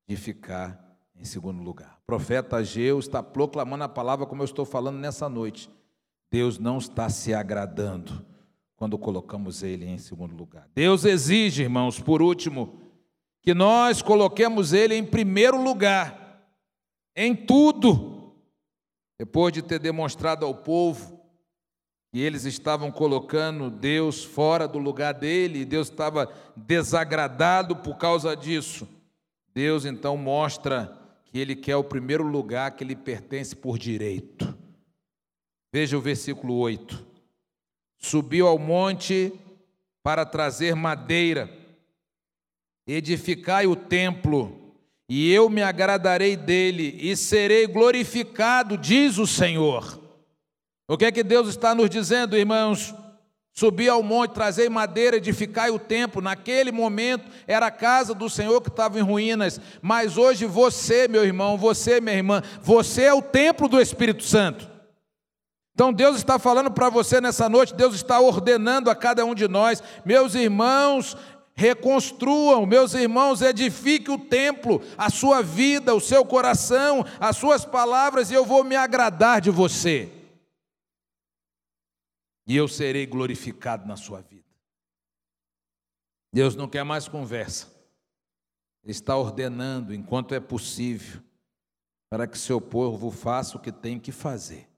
de 0.06 0.18
ficar 0.18 0.78
em 1.16 1.24
segundo 1.24 1.64
lugar. 1.64 1.98
O 2.04 2.06
profeta 2.06 2.58
Ageu 2.58 3.00
está 3.00 3.24
proclamando 3.24 3.86
a 3.86 3.90
palavra 3.90 4.26
como 4.26 4.42
eu 4.42 4.46
estou 4.46 4.66
falando 4.66 4.98
nessa 4.98 5.30
noite. 5.30 5.70
Deus 6.30 6.60
não 6.60 6.78
está 6.78 7.08
se 7.10 7.34
agradando 7.34 8.26
quando 8.76 8.98
colocamos 8.98 9.64
ele 9.64 9.86
em 9.86 9.98
segundo 9.98 10.36
lugar. 10.36 10.68
Deus 10.76 11.06
exige, 11.06 11.64
irmãos, 11.64 11.98
por 11.98 12.22
último, 12.22 12.78
que 13.42 13.54
nós 13.54 14.02
coloquemos 14.02 14.74
ele 14.74 14.96
em 14.96 15.06
primeiro 15.06 15.64
lugar, 15.64 16.46
em 17.16 17.34
tudo. 17.34 18.15
Depois 19.18 19.54
de 19.54 19.62
ter 19.62 19.80
demonstrado 19.80 20.46
ao 20.46 20.54
povo 20.54 21.20
que 22.12 22.20
eles 22.20 22.46
estavam 22.46 22.92
colocando 22.92 23.70
Deus 23.70 24.24
fora 24.24 24.68
do 24.68 24.78
lugar 24.78 25.14
dele, 25.14 25.60
e 25.60 25.66
Deus 25.66 25.90
estava 25.90 26.32
desagradado 26.56 27.76
por 27.76 27.98
causa 27.98 28.36
disso, 28.36 28.88
Deus 29.54 29.86
então 29.86 30.16
mostra 30.16 30.98
que 31.26 31.40
ele 31.40 31.56
quer 31.56 31.76
o 31.76 31.84
primeiro 31.84 32.24
lugar 32.24 32.72
que 32.72 32.86
lhe 32.86 32.96
pertence 32.96 33.56
por 33.56 33.78
direito. 33.78 34.58
Veja 35.74 35.98
o 35.98 36.02
versículo 36.02 36.56
8: 36.56 37.06
Subiu 37.98 38.48
ao 38.48 38.58
monte 38.58 39.34
para 40.02 40.26
trazer 40.26 40.74
madeira, 40.76 41.50
edificai 42.88 43.68
o 43.68 43.76
templo, 43.76 44.65
e 45.08 45.32
eu 45.32 45.50
me 45.50 45.62
agradarei 45.62 46.36
dele 46.36 46.98
e 47.00 47.16
serei 47.16 47.68
glorificado, 47.68 48.78
diz 48.78 49.18
o 49.18 49.28
Senhor. 49.28 50.00
O 50.88 50.98
que 50.98 51.06
é 51.06 51.12
que 51.12 51.24
Deus 51.24 51.48
está 51.48 51.76
nos 51.76 51.90
dizendo, 51.90 52.38
irmãos? 52.38 52.94
Subi 53.58 53.88
ao 53.88 54.04
monte, 54.04 54.34
trazei 54.34 54.68
madeira, 54.68 55.16
edificai 55.16 55.70
o 55.70 55.80
templo. 55.80 56.22
Naquele 56.22 56.74
momento 56.74 57.32
era 57.48 57.68
a 57.68 57.72
casa 57.72 58.14
do 58.14 58.30
Senhor 58.30 58.62
que 58.62 58.68
estava 58.68 59.00
em 59.00 59.02
ruínas, 59.02 59.62
mas 59.82 60.18
hoje 60.18 60.46
você, 60.46 61.08
meu 61.08 61.24
irmão, 61.24 61.58
você, 61.58 62.02
minha 62.02 62.18
irmã, 62.18 62.44
você 62.62 63.04
é 63.04 63.14
o 63.14 63.22
templo 63.22 63.70
do 63.70 63.80
Espírito 63.80 64.24
Santo. 64.24 64.70
Então 65.74 65.94
Deus 65.94 66.18
está 66.18 66.38
falando 66.38 66.70
para 66.70 66.90
você 66.90 67.22
nessa 67.22 67.48
noite, 67.48 67.74
Deus 67.74 67.96
está 67.96 68.20
ordenando 68.20 68.90
a 68.90 68.96
cada 68.96 69.26
um 69.26 69.36
de 69.36 69.48
nós, 69.48 69.82
meus 70.06 70.36
irmãos, 70.36 71.18
reconstruam, 71.56 72.66
meus 72.66 72.94
irmãos, 72.94 73.42
edifique 73.42 74.12
o 74.12 74.20
templo, 74.20 74.82
a 74.98 75.10
sua 75.10 75.42
vida, 75.42 75.96
o 75.96 76.02
seu 76.02 76.26
coração, 76.26 77.06
as 77.20 77.38
suas 77.38 77.64
palavras, 77.64 78.30
e 78.30 78.34
eu 78.34 78.46
vou 78.46 78.64
me 78.64 78.76
agradar 78.76 79.40
de 79.40 79.50
você. 79.50 80.12
E 82.46 82.56
eu 82.56 82.68
serei 82.68 83.06
glorificado 83.06 83.88
na 83.88 83.96
sua 83.96 84.22
vida. 84.22 84.44
Deus 86.32 86.56
não 86.56 86.68
quer 86.68 86.84
mais 86.84 87.08
conversa. 87.08 87.74
Ele 88.84 88.92
está 88.92 89.16
ordenando, 89.16 89.94
enquanto 89.94 90.36
é 90.36 90.40
possível, 90.40 91.24
para 92.10 92.28
que 92.28 92.38
seu 92.38 92.60
povo 92.60 93.10
faça 93.10 93.58
o 93.58 93.60
que 93.60 93.72
tem 93.72 94.00
que 94.00 94.12
fazer. 94.12 94.70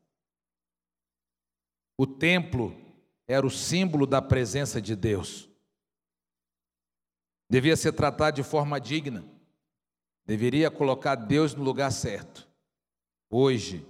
O 1.98 2.06
templo 2.06 2.74
era 3.28 3.46
o 3.46 3.50
símbolo 3.50 4.06
da 4.06 4.22
presença 4.22 4.80
de 4.80 4.96
Deus. 4.96 5.47
Devia 7.50 7.76
ser 7.76 7.94
tratado 7.94 8.36
de 8.36 8.44
forma 8.44 8.80
digna. 8.80 9.26
Deveria 10.26 10.70
colocar 10.70 11.16
Deus 11.16 11.56
no 11.56 11.64
lugar 11.64 11.92
certo. 11.92 12.48
Hoje, 13.30 13.86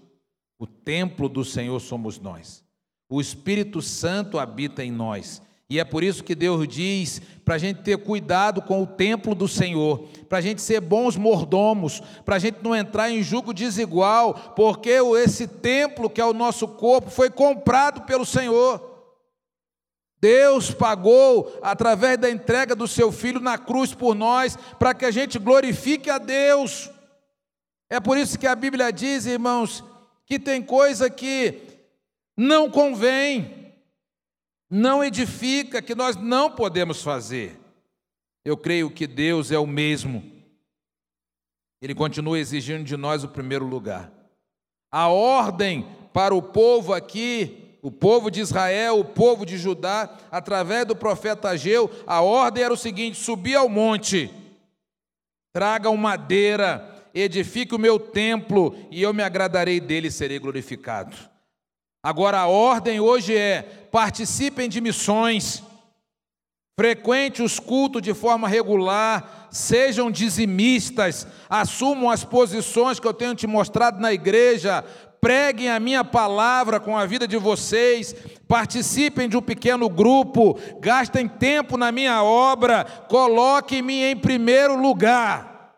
o 0.60 0.68
templo 0.68 1.28
do 1.28 1.44
Senhor 1.44 1.80
somos 1.80 2.20
nós. 2.20 2.64
O 3.10 3.22
Espírito 3.22 3.82
Santo 3.82 4.38
habita 4.38 4.84
em 4.84 4.92
nós. 4.92 5.42
E 5.70 5.80
é 5.80 5.84
por 5.84 6.02
isso 6.02 6.24
que 6.24 6.34
Deus 6.34 6.66
diz 6.68 7.22
para 7.44 7.56
a 7.56 7.58
gente 7.58 7.82
ter 7.82 7.98
cuidado 7.98 8.62
com 8.62 8.82
o 8.82 8.88
templo 8.88 9.36
do 9.36 9.50
Senhor, 9.50 10.08
para 10.30 10.38
a 10.38 10.42
gente 10.42 10.62
ser 10.62 10.80
bons 10.80 11.18
mordomos, 11.18 12.02
para 12.24 12.38
a 12.38 12.40
gente 12.40 12.60
não 12.64 12.74
entrar 12.74 13.12
em 13.12 13.22
julgo 13.22 13.54
desigual, 13.54 14.54
porque 14.56 14.90
esse 14.90 15.46
templo 15.46 16.10
que 16.10 16.22
é 16.22 16.26
o 16.26 16.34
nosso 16.34 16.68
corpo 16.70 17.10
foi 17.10 17.30
comprado 17.30 18.02
pelo 18.04 18.26
Senhor. 18.26 18.87
Deus 20.20 20.72
pagou 20.72 21.58
através 21.62 22.18
da 22.18 22.30
entrega 22.30 22.76
do 22.76 22.88
seu 22.88 23.12
filho 23.12 23.40
na 23.40 23.58
cruz 23.58 23.94
por 23.94 24.16
nós, 24.16 24.58
para 24.80 24.94
que 24.94 25.06
a 25.06 25.12
gente 25.12 25.38
glorifique 25.38 26.10
a 26.10 26.18
Deus. 26.18 26.90
É 27.90 28.00
por 28.00 28.18
isso 28.18 28.38
que 28.38 28.48
a 28.48 28.56
Bíblia 28.56 28.92
diz, 28.92 29.26
irmãos, 29.26 29.84
que 30.26 30.40
tem 30.40 30.62
coisa 30.62 31.10
que 31.10 31.62
não 32.36 32.70
convém, 32.70 33.74
não 34.70 35.04
edifica, 35.04 35.82
que 35.82 35.96
nós 35.96 36.16
não 36.16 36.52
podemos 36.52 37.02
fazer. 37.02 37.58
Eu 38.44 38.58
creio 38.58 38.90
que 38.90 39.06
Deus 39.06 39.52
é 39.52 39.60
o 39.60 39.68
mesmo. 39.68 40.24
Ele 41.82 41.94
continua 41.94 42.40
exigindo 42.40 42.84
de 42.84 42.98
nós 42.98 43.24
o 43.24 43.30
primeiro 43.30 43.66
lugar. 43.66 44.12
A 44.92 45.08
ordem 45.08 45.88
para 46.12 46.34
o 46.34 46.42
povo 46.42 46.94
aqui 46.94 47.67
o 47.82 47.92
povo 47.92 48.30
de 48.30 48.42
Israel, 48.42 49.00
o 49.00 49.06
povo 49.06 49.46
de 49.46 49.58
Judá, 49.58 50.10
através 50.32 50.86
do 50.86 50.96
profeta 50.96 51.50
Ageu, 51.50 51.90
a 52.06 52.22
ordem 52.22 52.64
era 52.64 52.74
o 52.74 52.78
seguinte: 52.78 53.18
subi 53.18 53.56
ao 53.56 53.70
monte, 53.70 54.34
tragam 55.54 55.96
madeira, 55.96 57.10
edifique 57.14 57.76
o 57.76 57.80
meu 57.80 58.00
templo, 58.00 58.76
e 58.92 59.02
eu 59.02 59.14
me 59.14 59.24
agradarei 59.24 59.80
dele 59.80 60.08
e 60.08 60.12
serei 60.12 60.40
glorificado. 60.40 61.16
Agora 62.04 62.40
a 62.40 62.48
ordem 62.48 63.00
hoje 63.00 63.36
é: 63.36 63.62
participem 63.92 64.70
de 64.70 64.82
missões, 64.82 65.64
frequente 66.80 67.42
os 67.42 67.60
cultos 67.60 68.02
de 68.02 68.14
forma 68.14 68.48
regular, 68.48 69.48
sejam 69.52 70.12
dizimistas, 70.12 71.26
assumam 71.50 72.10
as 72.10 72.24
posições 72.24 73.00
que 73.00 73.08
eu 73.08 73.14
tenho 73.14 73.36
te 73.36 73.48
mostrado 73.48 74.00
na 74.00 74.14
igreja, 74.14 74.84
preguem 75.28 75.70
a 75.70 75.78
minha 75.78 76.06
palavra 76.06 76.80
com 76.80 76.96
a 76.98 77.06
vida 77.06 77.28
de 77.28 77.36
vocês, 77.36 78.14
participem 78.48 79.28
de 79.28 79.36
um 79.36 79.42
pequeno 79.42 79.90
grupo, 79.90 80.58
gastem 80.80 81.28
tempo 81.28 81.76
na 81.76 81.92
minha 81.92 82.24
obra, 82.24 82.86
coloquem-me 83.10 84.06
em 84.06 84.16
primeiro 84.16 84.82
lugar. 84.82 85.76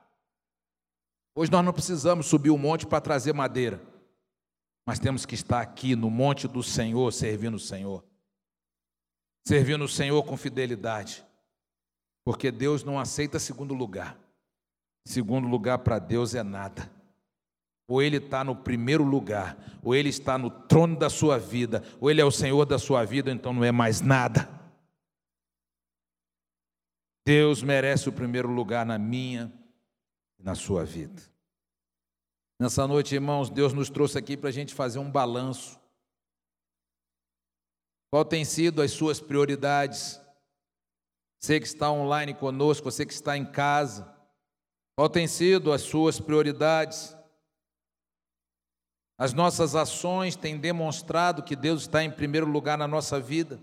Hoje 1.33 1.51
nós 1.51 1.65
não 1.65 1.73
precisamos 1.73 2.27
subir 2.27 2.51
o 2.51 2.59
monte 2.59 2.85
para 2.85 3.01
trazer 3.01 3.33
madeira, 3.33 3.81
mas 4.85 4.99
temos 4.99 5.25
que 5.25 5.33
estar 5.33 5.61
aqui 5.61 5.95
no 5.95 6.11
monte 6.11 6.47
do 6.47 6.61
Senhor, 6.61 7.11
servindo 7.11 7.55
o 7.55 7.59
Senhor. 7.59 8.05
Servindo 9.47 9.83
o 9.83 9.89
Senhor 9.89 10.21
com 10.21 10.37
fidelidade, 10.37 11.25
porque 12.23 12.51
Deus 12.51 12.83
não 12.83 12.99
aceita 12.99 13.39
segundo 13.39 13.73
lugar. 13.73 14.15
Segundo 15.07 15.47
lugar 15.47 15.79
para 15.79 15.97
Deus 15.97 16.35
é 16.35 16.43
nada. 16.43 16.98
Ou 17.89 18.03
Ele 18.03 18.17
está 18.17 18.43
no 18.43 18.55
primeiro 18.55 19.03
lugar, 19.03 19.57
ou 19.83 19.95
Ele 19.95 20.09
está 20.09 20.37
no 20.37 20.51
trono 20.51 20.95
da 20.95 21.09
sua 21.09 21.39
vida, 21.39 21.83
ou 21.99 22.09
Ele 22.09 22.21
é 22.21 22.25
o 22.25 22.31
Senhor 22.31 22.63
da 22.65 22.77
sua 22.77 23.03
vida, 23.03 23.31
então 23.31 23.51
não 23.51 23.63
é 23.63 23.71
mais 23.71 23.99
nada. 23.99 24.47
Deus 27.25 27.63
merece 27.63 28.07
o 28.07 28.13
primeiro 28.13 28.47
lugar 28.47 28.85
na 28.85 28.99
minha 28.99 29.51
e 30.37 30.43
na 30.43 30.53
sua 30.53 30.85
vida. 30.85 31.19
Nessa 32.59 32.87
noite, 32.87 33.15
irmãos, 33.15 33.49
Deus 33.49 33.73
nos 33.73 33.89
trouxe 33.89 34.19
aqui 34.19 34.37
para 34.37 34.49
a 34.49 34.53
gente 34.53 34.75
fazer 34.75 34.99
um 34.99 35.09
balanço. 35.09 35.79
Qual 38.11 38.23
tem 38.23 38.45
sido 38.45 38.83
as 38.83 38.91
suas 38.91 39.19
prioridades? 39.19 40.21
Você 41.39 41.59
que 41.59 41.65
está 41.65 41.91
online 41.91 42.35
conosco, 42.35 42.91
você 42.91 43.03
que 43.03 43.13
está 43.13 43.35
em 43.35 43.45
casa, 43.45 44.13
qual 44.95 45.09
tem 45.09 45.25
sido 45.25 45.71
as 45.71 45.81
suas 45.81 46.19
prioridades? 46.19 47.17
As 49.19 49.33
nossas 49.33 49.75
ações 49.75 50.37
têm 50.37 50.57
demonstrado 50.57 51.43
que 51.43 51.53
Deus 51.53 51.81
está 51.81 52.01
em 52.01 52.09
primeiro 52.09 52.47
lugar 52.47 52.77
na 52.77 52.87
nossa 52.87 53.19
vida. 53.19 53.61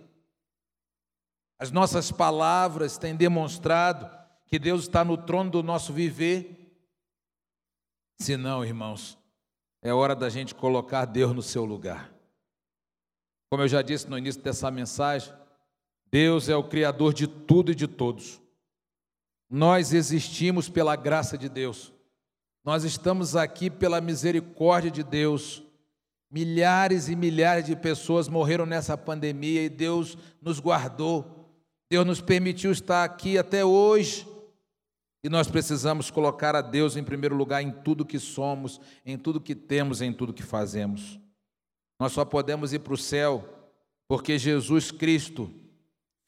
As 1.58 1.70
nossas 1.70 2.12
palavras 2.12 2.98
têm 2.98 3.16
demonstrado 3.16 4.06
que 4.44 4.58
Deus 4.58 4.82
está 4.82 5.02
no 5.02 5.16
trono 5.16 5.50
do 5.50 5.62
nosso 5.62 5.94
viver. 5.94 6.78
Se 8.20 8.36
não, 8.36 8.62
irmãos, 8.62 9.16
é 9.80 9.94
hora 9.94 10.14
da 10.14 10.28
gente 10.28 10.54
colocar 10.54 11.06
Deus 11.06 11.34
no 11.34 11.40
seu 11.40 11.64
lugar. 11.64 12.12
Como 13.48 13.62
eu 13.62 13.68
já 13.68 13.80
disse 13.80 14.10
no 14.10 14.18
início 14.18 14.42
dessa 14.42 14.70
mensagem, 14.70 15.32
Deus 16.10 16.50
é 16.50 16.56
o 16.56 16.68
Criador 16.68 17.14
de 17.14 17.26
tudo 17.26 17.72
e 17.72 17.74
de 17.74 17.88
todos. 17.88 18.42
Nós 19.48 19.94
existimos 19.94 20.68
pela 20.68 20.96
graça 20.96 21.38
de 21.38 21.48
Deus. 21.48 21.95
Nós 22.66 22.82
estamos 22.82 23.36
aqui 23.36 23.70
pela 23.70 24.00
misericórdia 24.00 24.90
de 24.90 25.04
Deus. 25.04 25.62
Milhares 26.28 27.08
e 27.08 27.14
milhares 27.14 27.64
de 27.64 27.76
pessoas 27.76 28.26
morreram 28.26 28.66
nessa 28.66 28.98
pandemia 28.98 29.62
e 29.62 29.68
Deus 29.68 30.18
nos 30.42 30.58
guardou. 30.58 31.48
Deus 31.88 32.04
nos 32.04 32.20
permitiu 32.20 32.72
estar 32.72 33.04
aqui 33.04 33.38
até 33.38 33.64
hoje. 33.64 34.26
E 35.22 35.28
nós 35.28 35.48
precisamos 35.48 36.10
colocar 36.10 36.56
a 36.56 36.60
Deus 36.60 36.96
em 36.96 37.04
primeiro 37.04 37.36
lugar 37.36 37.62
em 37.62 37.70
tudo 37.70 38.04
que 38.04 38.18
somos, 38.18 38.80
em 39.04 39.16
tudo 39.16 39.40
que 39.40 39.54
temos, 39.54 40.02
em 40.02 40.12
tudo 40.12 40.34
que 40.34 40.42
fazemos. 40.42 41.20
Nós 42.00 42.10
só 42.10 42.24
podemos 42.24 42.72
ir 42.72 42.80
para 42.80 42.94
o 42.94 42.98
céu 42.98 43.48
porque 44.08 44.40
Jesus 44.40 44.90
Cristo, 44.90 45.48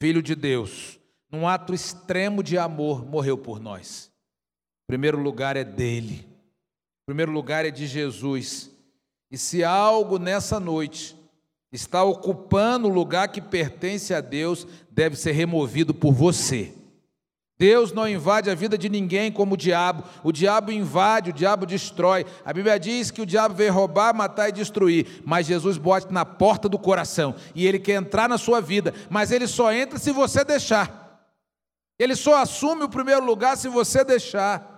Filho 0.01 0.23
de 0.23 0.35
Deus, 0.35 1.01
num 1.29 1.45
ato 1.45 1.73
extremo 1.73 2.41
de 2.41 2.57
amor, 2.57 3.05
morreu 3.05 3.37
por 3.37 3.59
nós. 3.59 4.09
Primeiro 4.87 5.19
lugar 5.19 5.57
é 5.57 5.65
dele 5.65 6.28
primeiro 7.09 7.31
lugar 7.31 7.65
é 7.65 7.71
de 7.71 7.87
Jesus. 7.87 8.69
E 9.31 9.37
se 9.37 9.63
algo 9.63 10.19
nessa 10.19 10.59
noite 10.59 11.17
está 11.71 12.03
ocupando 12.03 12.87
o 12.87 12.93
lugar 12.93 13.29
que 13.29 13.41
pertence 13.41 14.13
a 14.13 14.21
Deus, 14.21 14.67
deve 14.91 15.15
ser 15.15 15.31
removido 15.31 15.91
por 15.91 16.13
você. 16.13 16.71
Deus 17.57 17.91
não 17.91 18.07
invade 18.07 18.51
a 18.51 18.53
vida 18.53 18.77
de 18.77 18.87
ninguém 18.89 19.31
como 19.31 19.55
o 19.55 19.57
diabo. 19.57 20.03
O 20.23 20.31
diabo 20.31 20.71
invade, 20.71 21.31
o 21.31 21.33
diabo 21.33 21.65
destrói. 21.65 22.27
A 22.45 22.53
Bíblia 22.53 22.79
diz 22.79 23.09
que 23.09 23.23
o 23.23 23.25
diabo 23.25 23.55
veio 23.55 23.73
roubar, 23.73 24.13
matar 24.13 24.49
e 24.49 24.51
destruir, 24.51 25.23
mas 25.25 25.47
Jesus 25.47 25.79
bota 25.79 26.13
na 26.13 26.23
porta 26.23 26.69
do 26.69 26.77
coração 26.77 27.33
e 27.55 27.65
ele 27.65 27.79
quer 27.79 27.93
entrar 27.93 28.29
na 28.29 28.37
sua 28.37 28.61
vida, 28.61 28.93
mas 29.09 29.31
ele 29.31 29.47
só 29.47 29.73
entra 29.73 29.97
se 29.97 30.11
você 30.11 30.45
deixar. 30.45 31.25
Ele 31.97 32.15
só 32.15 32.39
assume 32.39 32.83
o 32.83 32.89
primeiro 32.89 33.25
lugar 33.25 33.57
se 33.57 33.67
você 33.67 34.03
deixar. 34.03 34.68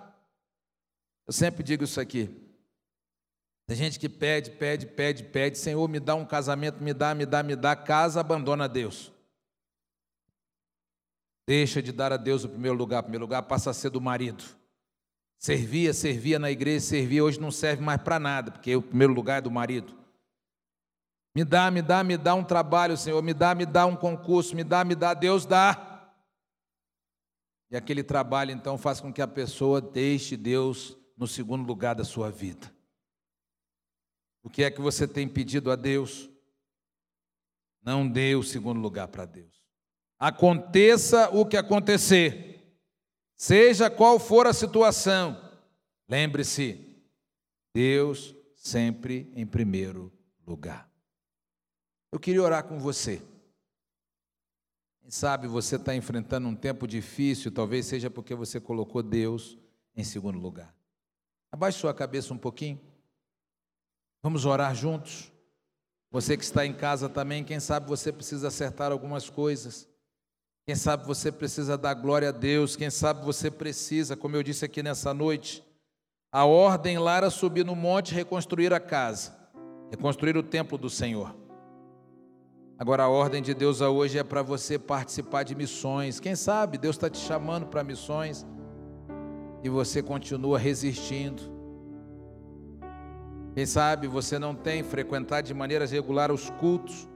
Eu 1.32 1.34
sempre 1.34 1.64
digo 1.64 1.86
isso 1.86 1.98
aqui. 2.02 2.30
Tem 3.66 3.78
gente 3.78 3.98
que 3.98 4.10
pede, 4.10 4.52
pede, 4.52 4.86
pede, 4.86 5.24
pede, 5.24 5.58
Senhor, 5.58 5.88
me 5.88 5.98
dá 5.98 6.14
um 6.14 6.26
casamento, 6.26 6.84
me 6.84 6.94
dá, 6.94 7.16
me 7.16 7.26
dá, 7.26 7.42
me 7.42 7.56
dá, 7.56 7.74
casa, 7.74 8.20
abandona 8.20 8.68
Deus. 8.68 9.14
Deixa 11.48 11.82
de 11.82 11.94
dar 11.94 12.12
a 12.12 12.18
Deus 12.18 12.44
o 12.44 12.50
primeiro 12.50 12.76
lugar, 12.76 13.00
o 13.00 13.04
primeiro 13.04 13.24
lugar 13.24 13.44
passa 13.44 13.70
a 13.70 13.74
ser 13.74 13.92
do 13.92 14.02
marido. 14.02 14.44
Servia, 15.40 15.94
servia 15.94 16.38
na 16.38 16.52
igreja, 16.52 16.86
servia, 16.86 17.24
hoje 17.24 17.40
não 17.40 17.50
serve 17.50 17.82
mais 17.82 18.02
para 18.02 18.20
nada, 18.20 18.52
porque 18.52 18.76
o 18.76 18.82
primeiro 18.82 19.14
lugar 19.14 19.38
é 19.38 19.42
do 19.42 19.50
marido. 19.50 19.96
Me 21.34 21.46
dá, 21.46 21.72
me 21.72 21.82
dá, 21.82 22.04
me 22.04 22.18
dá 22.18 22.36
um 22.36 22.44
trabalho, 22.44 22.98
Senhor, 22.98 23.24
me 23.24 23.34
dá, 23.34 23.56
me 23.56 23.66
dá 23.66 23.86
um 23.86 23.96
concurso, 23.96 24.54
me 24.54 24.66
dá, 24.66 24.84
me 24.84 24.96
dá, 24.96 25.14
Deus 25.14 25.46
dá. 25.46 26.12
E 27.72 27.78
aquele 27.78 28.04
trabalho 28.04 28.52
então 28.52 28.78
faz 28.78 29.00
com 29.00 29.14
que 29.14 29.22
a 29.22 29.28
pessoa 29.30 29.80
deixe 29.80 30.36
Deus 30.36 31.00
no 31.18 31.28
segundo 31.28 31.66
lugar 31.66 31.96
da 31.96 32.04
sua 32.04 32.30
vida. 32.30 32.72
O 34.44 34.50
que 34.50 34.64
é 34.64 34.72
que 34.72 34.82
você 34.82 35.08
tem 35.08 35.28
pedido 35.28 35.72
a 35.72 35.76
Deus? 35.76 36.30
Não 37.84 38.08
dê 38.08 38.36
o 38.36 38.44
segundo 38.44 38.80
lugar 38.80 39.08
para 39.08 39.26
Deus. 39.26 39.62
Aconteça 40.20 41.30
o 41.30 41.46
que 41.46 41.58
acontecer, 41.58 42.78
seja 43.36 43.90
qual 43.90 44.20
for 44.20 44.46
a 44.46 44.54
situação, 44.54 45.36
lembre-se, 46.08 47.04
Deus 47.74 48.36
sempre 48.56 49.32
em 49.36 49.48
primeiro 49.48 50.14
lugar. 50.46 50.88
Eu 52.12 52.20
queria 52.20 52.44
orar 52.44 52.64
com 52.66 52.78
você. 52.78 53.20
Quem 55.00 55.10
sabe 55.10 55.48
você 55.48 55.78
está 55.78 55.96
enfrentando 55.96 56.48
um 56.48 56.56
tempo 56.56 56.86
difícil, 56.86 57.52
talvez 57.52 57.88
seja 57.88 58.10
porque 58.10 58.36
você 58.36 58.60
colocou 58.60 59.02
Deus 59.02 59.58
em 59.96 60.04
segundo 60.04 60.38
lugar. 60.38 60.76
Abaixe 61.52 61.80
sua 61.80 61.94
cabeça 61.94 62.34
um 62.34 62.38
pouquinho. 62.38 62.80
Vamos 64.24 64.46
orar 64.46 64.74
juntos. 64.74 65.32
Você 66.12 66.38
que 66.38 66.44
está 66.44 66.66
em 66.66 66.74
casa 66.74 67.10
também, 67.10 67.44
quem 67.44 67.60
sabe 67.60 67.88
você 67.88 68.12
precisa 68.12 68.48
acertar 68.48 68.92
algumas 68.92 69.30
coisas. 69.30 69.88
Quem 70.66 70.76
sabe 70.76 71.06
você 71.06 71.32
precisa 71.32 71.78
dar 71.78 71.94
glória 71.94 72.30
a 72.30 72.32
Deus. 72.32 72.76
Quem 72.76 72.90
sabe 72.90 73.26
você 73.26 73.50
precisa, 73.50 74.16
como 74.16 74.36
eu 74.36 74.44
disse 74.44 74.64
aqui 74.64 74.84
nessa 74.84 75.14
noite, 75.14 75.64
a 76.32 76.46
ordem 76.46 76.98
lá 76.98 77.18
era 77.18 77.30
subir 77.30 77.66
no 77.66 77.76
monte 77.76 78.12
e 78.12 78.16
reconstruir 78.16 78.74
a 78.74 78.80
casa, 78.80 79.36
reconstruir 79.90 80.38
o 80.38 80.44
templo 80.44 80.78
do 80.78 80.90
Senhor. 80.90 81.36
Agora 82.80 83.04
a 83.04 83.10
ordem 83.10 83.42
de 83.42 83.54
Deus 83.54 83.82
hoje 83.82 84.18
é 84.18 84.24
para 84.24 84.42
você 84.42 84.80
participar 84.80 85.44
de 85.44 85.56
missões. 85.56 86.20
Quem 86.20 86.36
sabe 86.36 86.78
Deus 86.78 86.96
está 86.96 87.10
te 87.10 87.18
chamando 87.18 87.68
para 87.68 87.84
missões 87.84 88.46
e 89.64 89.70
você 89.70 90.02
continua 90.02 90.58
resistindo. 90.58 91.42
Quem 93.54 93.66
sabe 93.66 94.08
você 94.08 94.40
não 94.40 94.56
tem 94.56 94.82
frequentado 94.84 95.48
de 95.48 95.54
maneira 95.54 95.86
regular 95.86 96.32
os 96.32 96.50
cultos 96.52 97.08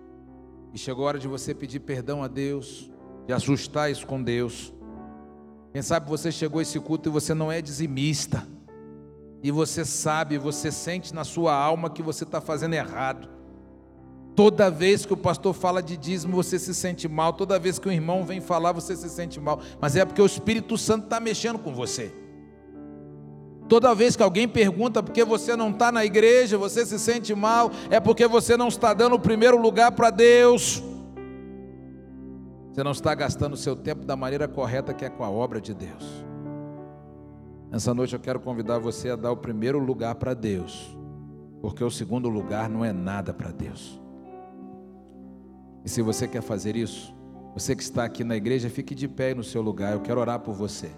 e 0.74 0.78
chegou 0.78 1.06
a 1.06 1.08
hora 1.10 1.20
de 1.20 1.28
você 1.28 1.54
pedir 1.54 1.80
perdão 1.80 2.22
a 2.22 2.28
Deus, 2.28 2.92
de 3.26 3.34
ajustar 3.34 3.90
isso 3.90 4.06
com 4.06 4.22
Deus. 4.22 4.74
Quem 5.72 5.82
sabe 5.82 6.10
você 6.10 6.32
chegou 6.32 6.60
a 6.60 6.62
esse 6.62 6.80
culto 6.80 7.10
e 7.10 7.12
você 7.12 7.34
não 7.34 7.52
é 7.52 7.62
dizimista, 7.62 8.46
e 9.46 9.52
você 9.52 9.86
sabe, 9.86 10.40
você 10.40 10.72
sente 10.72 11.14
na 11.14 11.24
sua 11.24 11.54
alma 11.54 11.88
que 11.90 12.02
você 12.02 12.24
está 12.24 12.42
fazendo 12.42 12.74
errado. 12.74 13.30
Toda 14.36 14.72
vez 14.72 15.06
que 15.06 15.14
o 15.14 15.18
pastor 15.18 15.54
fala 15.54 15.84
de 15.84 15.96
dízimo, 15.96 16.36
você 16.36 16.58
se 16.58 16.74
sente 16.74 17.08
mal. 17.08 17.32
Toda 17.32 17.60
vez 17.60 17.78
que 17.78 17.88
o 17.88 17.92
irmão 17.92 18.26
vem 18.26 18.42
falar, 18.42 18.72
você 18.72 18.96
se 18.96 19.08
sente 19.08 19.40
mal. 19.40 19.62
Mas 19.80 19.96
é 19.96 20.04
porque 20.04 20.22
o 20.22 20.26
Espírito 20.26 20.78
Santo 20.78 21.04
está 21.04 21.20
mexendo 21.20 21.60
com 21.60 21.74
você. 21.74 22.12
Toda 23.68 23.96
vez 23.96 24.16
que 24.16 24.24
alguém 24.24 24.48
pergunta 24.48 25.02
por 25.02 25.12
que 25.12 25.24
você 25.24 25.56
não 25.56 25.72
está 25.72 25.92
na 25.92 26.06
igreja, 26.06 26.58
você 26.58 26.86
se 26.86 27.00
sente 27.00 27.34
mal, 27.34 27.72
é 27.90 28.00
porque 28.00 28.28
você 28.28 28.56
não 28.56 28.68
está 28.68 28.94
dando 28.94 29.16
o 29.16 29.20
primeiro 29.20 29.58
lugar 29.58 29.92
para 29.92 30.10
Deus. 30.10 30.84
Você 32.72 32.84
não 32.84 32.92
está 32.92 33.16
gastando 33.16 33.54
o 33.54 33.58
seu 33.58 33.76
tempo 33.76 34.06
da 34.06 34.16
maneira 34.16 34.48
correta 34.48 34.94
que 34.94 35.06
é 35.06 35.10
com 35.10 35.24
a 35.24 35.30
obra 35.30 35.60
de 35.60 35.74
Deus. 35.74 36.26
Nessa 37.72 37.94
noite 37.94 38.14
eu 38.14 38.20
quero 38.20 38.40
convidar 38.40 38.80
você 38.80 39.10
a 39.10 39.16
dar 39.16 39.32
o 39.32 39.38
primeiro 39.38 39.80
lugar 39.80 40.16
para 40.16 40.34
Deus, 40.34 40.96
porque 41.62 41.84
o 41.84 41.90
segundo 41.90 42.30
lugar 42.30 42.70
não 42.70 42.86
é 42.86 42.94
nada 42.94 43.34
para 43.34 43.52
Deus. 43.52 44.00
E 45.84 45.90
se 45.90 46.02
você 46.02 46.28
quer 46.28 46.42
fazer 46.42 46.76
isso, 46.76 47.16
Você 47.56 47.74
que 47.74 47.82
está 47.82 48.04
aqui 48.04 48.22
na 48.22 48.36
igreja, 48.36 48.70
fique 48.70 48.94
de 48.94 49.08
pé 49.08 49.34
no 49.34 49.42
seu 49.42 49.62
lugar. 49.62 49.94
Eu 49.94 50.02
quero 50.02 50.20
orar 50.20 50.42
por 50.42 50.54
você. 50.54 50.92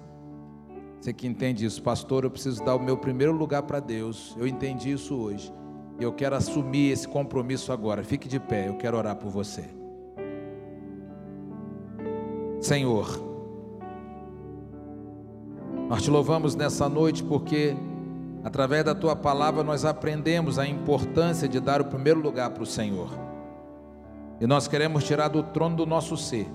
Você 0.99 1.13
que 1.13 1.27
entende 1.27 1.65
isso, 1.65 1.81
pastor, 1.81 2.23
eu 2.23 2.31
preciso 2.31 2.63
dar 2.63 2.75
o 2.75 2.79
meu 2.79 2.97
primeiro 2.97 3.31
lugar 3.31 3.63
para 3.63 3.79
Deus. 3.79 4.35
Eu 4.37 4.47
entendi 4.47 4.91
isso 4.91 5.15
hoje. 5.15 5.53
E 5.99 6.03
eu 6.03 6.11
quero 6.11 6.35
assumir 6.35 6.91
esse 6.91 7.07
compromisso 7.07 7.71
agora. 7.71 8.03
Fique 8.03 8.27
de 8.27 8.39
pé, 8.39 8.67
eu 8.67 8.75
quero 8.75 8.97
orar 8.97 9.15
por 9.15 9.29
você. 9.29 9.65
Senhor, 12.59 13.07
nós 15.87 16.03
te 16.03 16.09
louvamos 16.09 16.55
nessa 16.55 16.89
noite 16.89 17.23
porque, 17.23 17.75
através 18.43 18.83
da 18.83 18.93
tua 18.93 19.15
palavra, 19.15 19.63
nós 19.63 19.85
aprendemos 19.85 20.59
a 20.59 20.67
importância 20.67 21.47
de 21.47 21.59
dar 21.59 21.79
o 21.81 21.85
primeiro 21.85 22.19
lugar 22.19 22.49
para 22.49 22.63
o 22.63 22.65
Senhor. 22.65 23.09
E 24.41 24.45
nós 24.45 24.67
queremos 24.67 25.03
tirar 25.03 25.29
do 25.29 25.43
trono 25.43 25.75
do 25.75 25.85
nosso 25.85 26.17
ser 26.17 26.47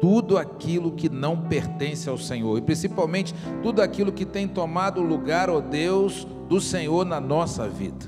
tudo 0.00 0.38
aquilo 0.38 0.92
que 0.92 1.08
não 1.08 1.36
pertence 1.36 2.08
ao 2.08 2.16
Senhor, 2.16 2.56
e 2.58 2.62
principalmente 2.62 3.34
tudo 3.62 3.82
aquilo 3.82 4.12
que 4.12 4.24
tem 4.24 4.48
tomado 4.48 5.02
lugar, 5.02 5.50
ó 5.50 5.60
Deus, 5.60 6.26
do 6.48 6.60
Senhor 6.60 7.04
na 7.04 7.20
nossa 7.20 7.68
vida. 7.68 8.06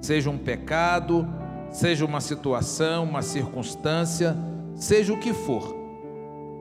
Seja 0.00 0.30
um 0.30 0.38
pecado, 0.38 1.26
seja 1.70 2.04
uma 2.04 2.20
situação, 2.20 3.04
uma 3.04 3.22
circunstância, 3.22 4.36
seja 4.74 5.12
o 5.12 5.18
que 5.18 5.32
for. 5.32 5.74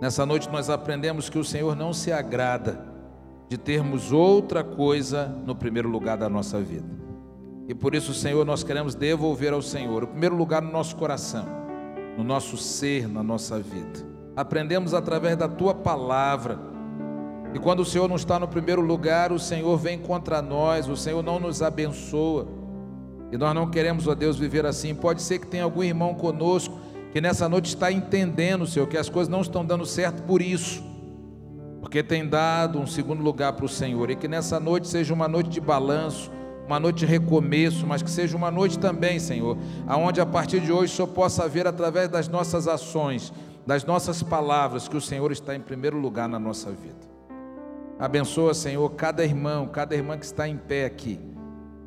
Nessa 0.02 0.26
noite 0.26 0.50
nós 0.50 0.70
aprendemos 0.70 1.30
que 1.30 1.38
o 1.38 1.44
Senhor 1.44 1.76
não 1.76 1.94
se 1.94 2.12
agrada 2.12 2.86
de 3.48 3.58
termos 3.58 4.12
outra 4.12 4.64
coisa 4.64 5.28
no 5.46 5.56
primeiro 5.56 5.88
lugar 5.88 6.18
da 6.18 6.28
nossa 6.28 6.60
vida. 6.60 6.90
E 7.68 7.74
por 7.74 7.96
isso, 7.96 8.14
Senhor, 8.14 8.46
nós 8.46 8.64
queremos 8.64 8.94
devolver 8.94 9.54
ao 9.54 9.62
Senhor 9.62 10.04
o 10.04 10.08
primeiro 10.08 10.36
lugar 10.36 10.62
no 10.62 10.72
nosso 10.72 10.96
coração, 10.96 11.46
no 12.18 12.24
nosso 12.24 12.58
ser, 12.58 13.08
na 13.08 13.24
nossa 13.24 13.60
vida. 13.60 14.06
Aprendemos 14.36 14.94
através 14.94 15.38
da 15.38 15.48
tua 15.48 15.74
palavra. 15.74 16.60
E 17.54 17.60
quando 17.60 17.82
o 17.82 17.86
Senhor 17.86 18.08
não 18.08 18.16
está 18.16 18.38
no 18.38 18.48
primeiro 18.48 18.82
lugar, 18.82 19.32
o 19.32 19.40
Senhor 19.40 19.78
vem 19.78 19.98
contra 19.98 20.42
nós, 20.42 20.88
o 20.88 20.98
Senhor 20.98 21.24
não 21.24 21.40
nos 21.40 21.62
abençoa. 21.62 22.48
E 23.32 23.38
nós 23.38 23.56
não 23.56 23.70
queremos, 23.70 24.08
ó 24.08 24.16
Deus, 24.16 24.38
viver 24.38 24.66
assim. 24.66 24.94
Pode 24.94 25.22
ser 25.22 25.40
que 25.40 25.48
tenha 25.48 25.64
algum 25.64 25.84
irmão 25.84 26.14
conosco 26.14 26.86
que 27.16 27.22
nessa 27.22 27.48
noite 27.48 27.68
está 27.68 27.90
entendendo, 27.90 28.68
Senhor, 28.68 28.88
que 28.88 28.98
as 28.98 29.08
coisas 29.08 29.30
não 29.30 29.40
estão 29.40 29.64
dando 29.64 29.86
certo 29.86 30.22
por 30.24 30.42
isso, 30.42 30.84
porque 31.80 32.04
tem 32.04 32.28
dado 32.28 32.78
um 32.78 32.86
segundo 32.86 33.24
lugar 33.24 33.54
para 33.54 33.64
o 33.64 33.70
Senhor, 33.70 34.10
e 34.10 34.18
que 34.18 34.28
nessa 34.28 34.60
noite 34.60 34.86
seja 34.90 35.14
uma 35.14 35.26
noite 35.26 35.50
de 35.50 35.62
balanço, 35.62 36.30
uma 36.66 36.80
noite 36.80 37.00
de 37.00 37.06
recomeço, 37.06 37.86
mas 37.86 38.02
que 38.02 38.10
seja 38.10 38.36
uma 38.36 38.50
noite 38.50 38.80
também, 38.80 39.20
Senhor, 39.20 39.58
aonde 39.88 40.20
a 40.20 40.26
partir 40.26 40.60
de 40.60 40.72
hoje 40.72 40.94
o 40.94 40.96
Senhor 40.96 41.08
possa 41.10 41.48
ver 41.48 41.68
através 41.68 42.10
das 42.10 42.28
nossas 42.28 42.68
ações, 42.68 43.32
das 43.66 43.84
nossas 43.84 44.24
palavras, 44.24 44.88
que 44.88 44.98
o 44.98 45.02
Senhor 45.02 45.32
está 45.32 45.56
em 45.56 45.62
primeiro 45.62 45.98
lugar 45.98 46.28
na 46.28 46.40
nossa 46.40 46.72
vida. 46.72 47.16
Abençoa, 48.00 48.54
Senhor, 48.54 48.90
cada 48.92 49.24
irmão, 49.24 49.68
cada 49.68 49.96
irmã 49.96 50.18
que 50.18 50.26
está 50.26 50.48
em 50.48 50.58
pé 50.58 50.86
aqui 50.86 51.20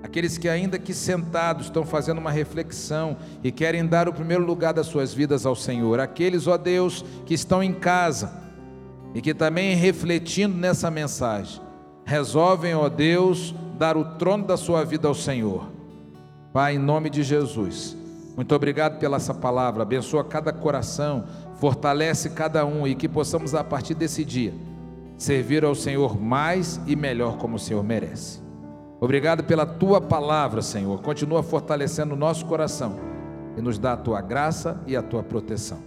Aqueles 0.03 0.39
que 0.39 0.49
ainda 0.49 0.79
que 0.79 0.95
sentados 0.95 1.67
estão 1.67 1.85
fazendo 1.85 2.19
uma 2.19 2.31
reflexão 2.31 3.17
e 3.43 3.51
querem 3.51 3.85
dar 3.85 4.09
o 4.09 4.13
primeiro 4.13 4.45
lugar 4.45 4.73
das 4.73 4.87
suas 4.87 5.13
vidas 5.13 5.45
ao 5.45 5.57
Senhor. 5.57 5.99
Aqueles, 5.99 6.47
ó 6.47 6.57
Deus, 6.57 7.05
que 7.27 7.35
estão 7.35 7.63
em 7.63 7.75
casa 7.75 8.33
e 9.13 9.21
que 9.21 9.35
também 9.35 9.75
refletindo 9.75 10.57
nessa 10.57 10.89
mensagem, 10.89 11.61
resolvem, 12.05 12.75
ó 12.75 12.89
Deus, 12.89 13.53
dar 13.79 13.97
o 13.97 14.05
trono 14.17 14.45
da 14.45 14.57
sua 14.57 14.85
vida 14.85 15.07
ao 15.07 15.15
Senhor. 15.15 15.69
Pai, 16.53 16.75
em 16.75 16.79
nome 16.79 17.09
de 17.09 17.23
Jesus, 17.23 17.97
muito 18.37 18.55
obrigado 18.55 18.99
pela 18.99 19.17
essa 19.17 19.33
palavra. 19.33 19.83
Abençoa 19.83 20.25
cada 20.25 20.53
coração, 20.53 21.25
fortalece 21.57 22.31
cada 22.31 22.67
um 22.67 22.87
e 22.87 22.95
que 22.95 23.09
possamos 23.09 23.55
a 23.55 23.63
partir 23.63 23.95
desse 23.95 24.25
dia 24.25 24.53
servir 25.17 25.65
ao 25.65 25.75
Senhor 25.75 26.19
mais 26.19 26.81
e 26.87 26.95
melhor 26.95 27.37
como 27.39 27.57
o 27.57 27.59
Senhor 27.59 27.83
merece. 27.83 28.41
Obrigado 29.01 29.45
pela 29.45 29.67
tua 29.67 30.01
palavra, 30.01 30.63
Senhor. 30.63 31.01
Continua 31.03 31.43
fortalecendo 31.43 32.15
o 32.15 32.19
nosso 32.19 32.47
coração 32.47 32.97
e 33.57 33.61
nos 33.61 33.79
dá 33.79 33.95
a 33.95 33.97
tua 33.97 34.21
graça 34.21 34.81
e 34.87 34.97
a 34.97 35.03
tua 35.03 35.23
proteção. 35.23 35.79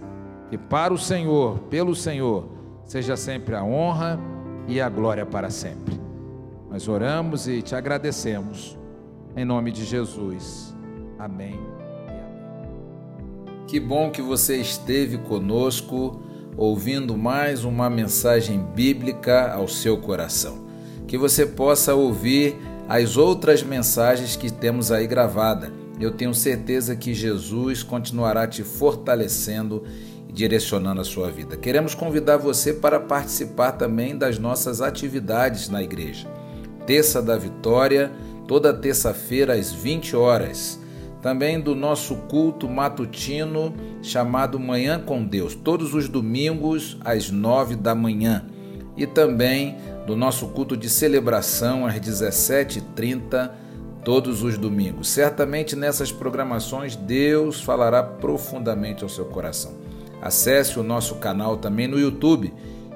E 0.50 0.58
para 0.58 0.92
o 0.92 0.98
Senhor, 0.98 1.58
pelo 1.70 1.94
Senhor, 1.94 2.46
seja 2.84 3.16
sempre 3.16 3.54
a 3.54 3.64
honra 3.64 4.20
e 4.68 4.80
a 4.80 4.88
glória 4.88 5.24
para 5.24 5.48
sempre. 5.48 6.01
Nós 6.72 6.88
oramos 6.88 7.46
e 7.46 7.60
te 7.60 7.74
agradecemos. 7.74 8.78
Em 9.36 9.44
nome 9.44 9.70
de 9.70 9.84
Jesus. 9.84 10.74
Amém. 11.18 11.60
Que 13.66 13.78
bom 13.78 14.10
que 14.10 14.22
você 14.22 14.56
esteve 14.56 15.18
conosco, 15.18 16.22
ouvindo 16.56 17.14
mais 17.14 17.62
uma 17.62 17.90
mensagem 17.90 18.64
bíblica 18.74 19.52
ao 19.52 19.68
seu 19.68 19.98
coração. 19.98 20.66
Que 21.06 21.18
você 21.18 21.44
possa 21.44 21.94
ouvir 21.94 22.56
as 22.88 23.18
outras 23.18 23.62
mensagens 23.62 24.34
que 24.34 24.50
temos 24.50 24.90
aí 24.90 25.06
gravada. 25.06 25.70
Eu 26.00 26.10
tenho 26.12 26.32
certeza 26.32 26.96
que 26.96 27.12
Jesus 27.12 27.82
continuará 27.82 28.46
te 28.46 28.62
fortalecendo 28.62 29.84
e 30.26 30.32
direcionando 30.32 31.02
a 31.02 31.04
sua 31.04 31.30
vida. 31.30 31.54
Queremos 31.54 31.94
convidar 31.94 32.38
você 32.38 32.72
para 32.72 32.98
participar 32.98 33.72
também 33.72 34.16
das 34.16 34.38
nossas 34.38 34.80
atividades 34.80 35.68
na 35.68 35.82
igreja. 35.82 36.26
Terça 36.86 37.22
da 37.22 37.36
Vitória, 37.36 38.12
toda 38.46 38.74
terça-feira 38.74 39.54
às 39.54 39.72
20 39.72 40.14
horas. 40.16 40.80
Também 41.20 41.60
do 41.60 41.74
nosso 41.74 42.14
culto 42.28 42.68
matutino 42.68 43.74
chamado 44.02 44.58
Manhã 44.58 45.00
com 45.00 45.24
Deus, 45.24 45.54
todos 45.54 45.94
os 45.94 46.08
domingos 46.08 46.98
às 47.04 47.30
9 47.30 47.76
da 47.76 47.94
manhã. 47.94 48.44
E 48.96 49.06
também 49.06 49.76
do 50.06 50.16
nosso 50.16 50.48
culto 50.48 50.76
de 50.76 50.90
celebração 50.90 51.86
às 51.86 51.94
17h30, 51.94 53.52
todos 54.04 54.42
os 54.42 54.58
domingos. 54.58 55.08
Certamente 55.08 55.76
nessas 55.76 56.10
programações 56.10 56.96
Deus 56.96 57.60
falará 57.60 58.02
profundamente 58.02 59.04
ao 59.04 59.08
seu 59.08 59.26
coração. 59.26 59.74
Acesse 60.20 60.76
o 60.78 60.82
nosso 60.82 61.14
canal 61.16 61.56
também 61.56 61.86
no 61.86 61.98
YouTube, 61.98 62.52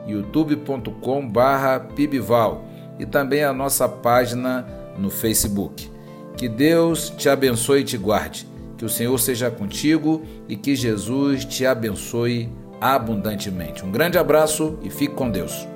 youtube.com/pibval 0.06 2.75
e 2.98 3.06
também 3.06 3.44
a 3.44 3.52
nossa 3.52 3.88
página 3.88 4.66
no 4.98 5.10
Facebook. 5.10 5.90
Que 6.36 6.48
Deus 6.48 7.10
te 7.10 7.28
abençoe 7.28 7.80
e 7.80 7.84
te 7.84 7.96
guarde. 7.96 8.46
Que 8.76 8.84
o 8.84 8.88
Senhor 8.88 9.16
seja 9.18 9.50
contigo 9.50 10.22
e 10.48 10.56
que 10.56 10.76
Jesus 10.76 11.44
te 11.44 11.64
abençoe 11.64 12.50
abundantemente. 12.80 13.84
Um 13.84 13.90
grande 13.90 14.18
abraço 14.18 14.78
e 14.82 14.90
fique 14.90 15.14
com 15.14 15.30
Deus. 15.30 15.66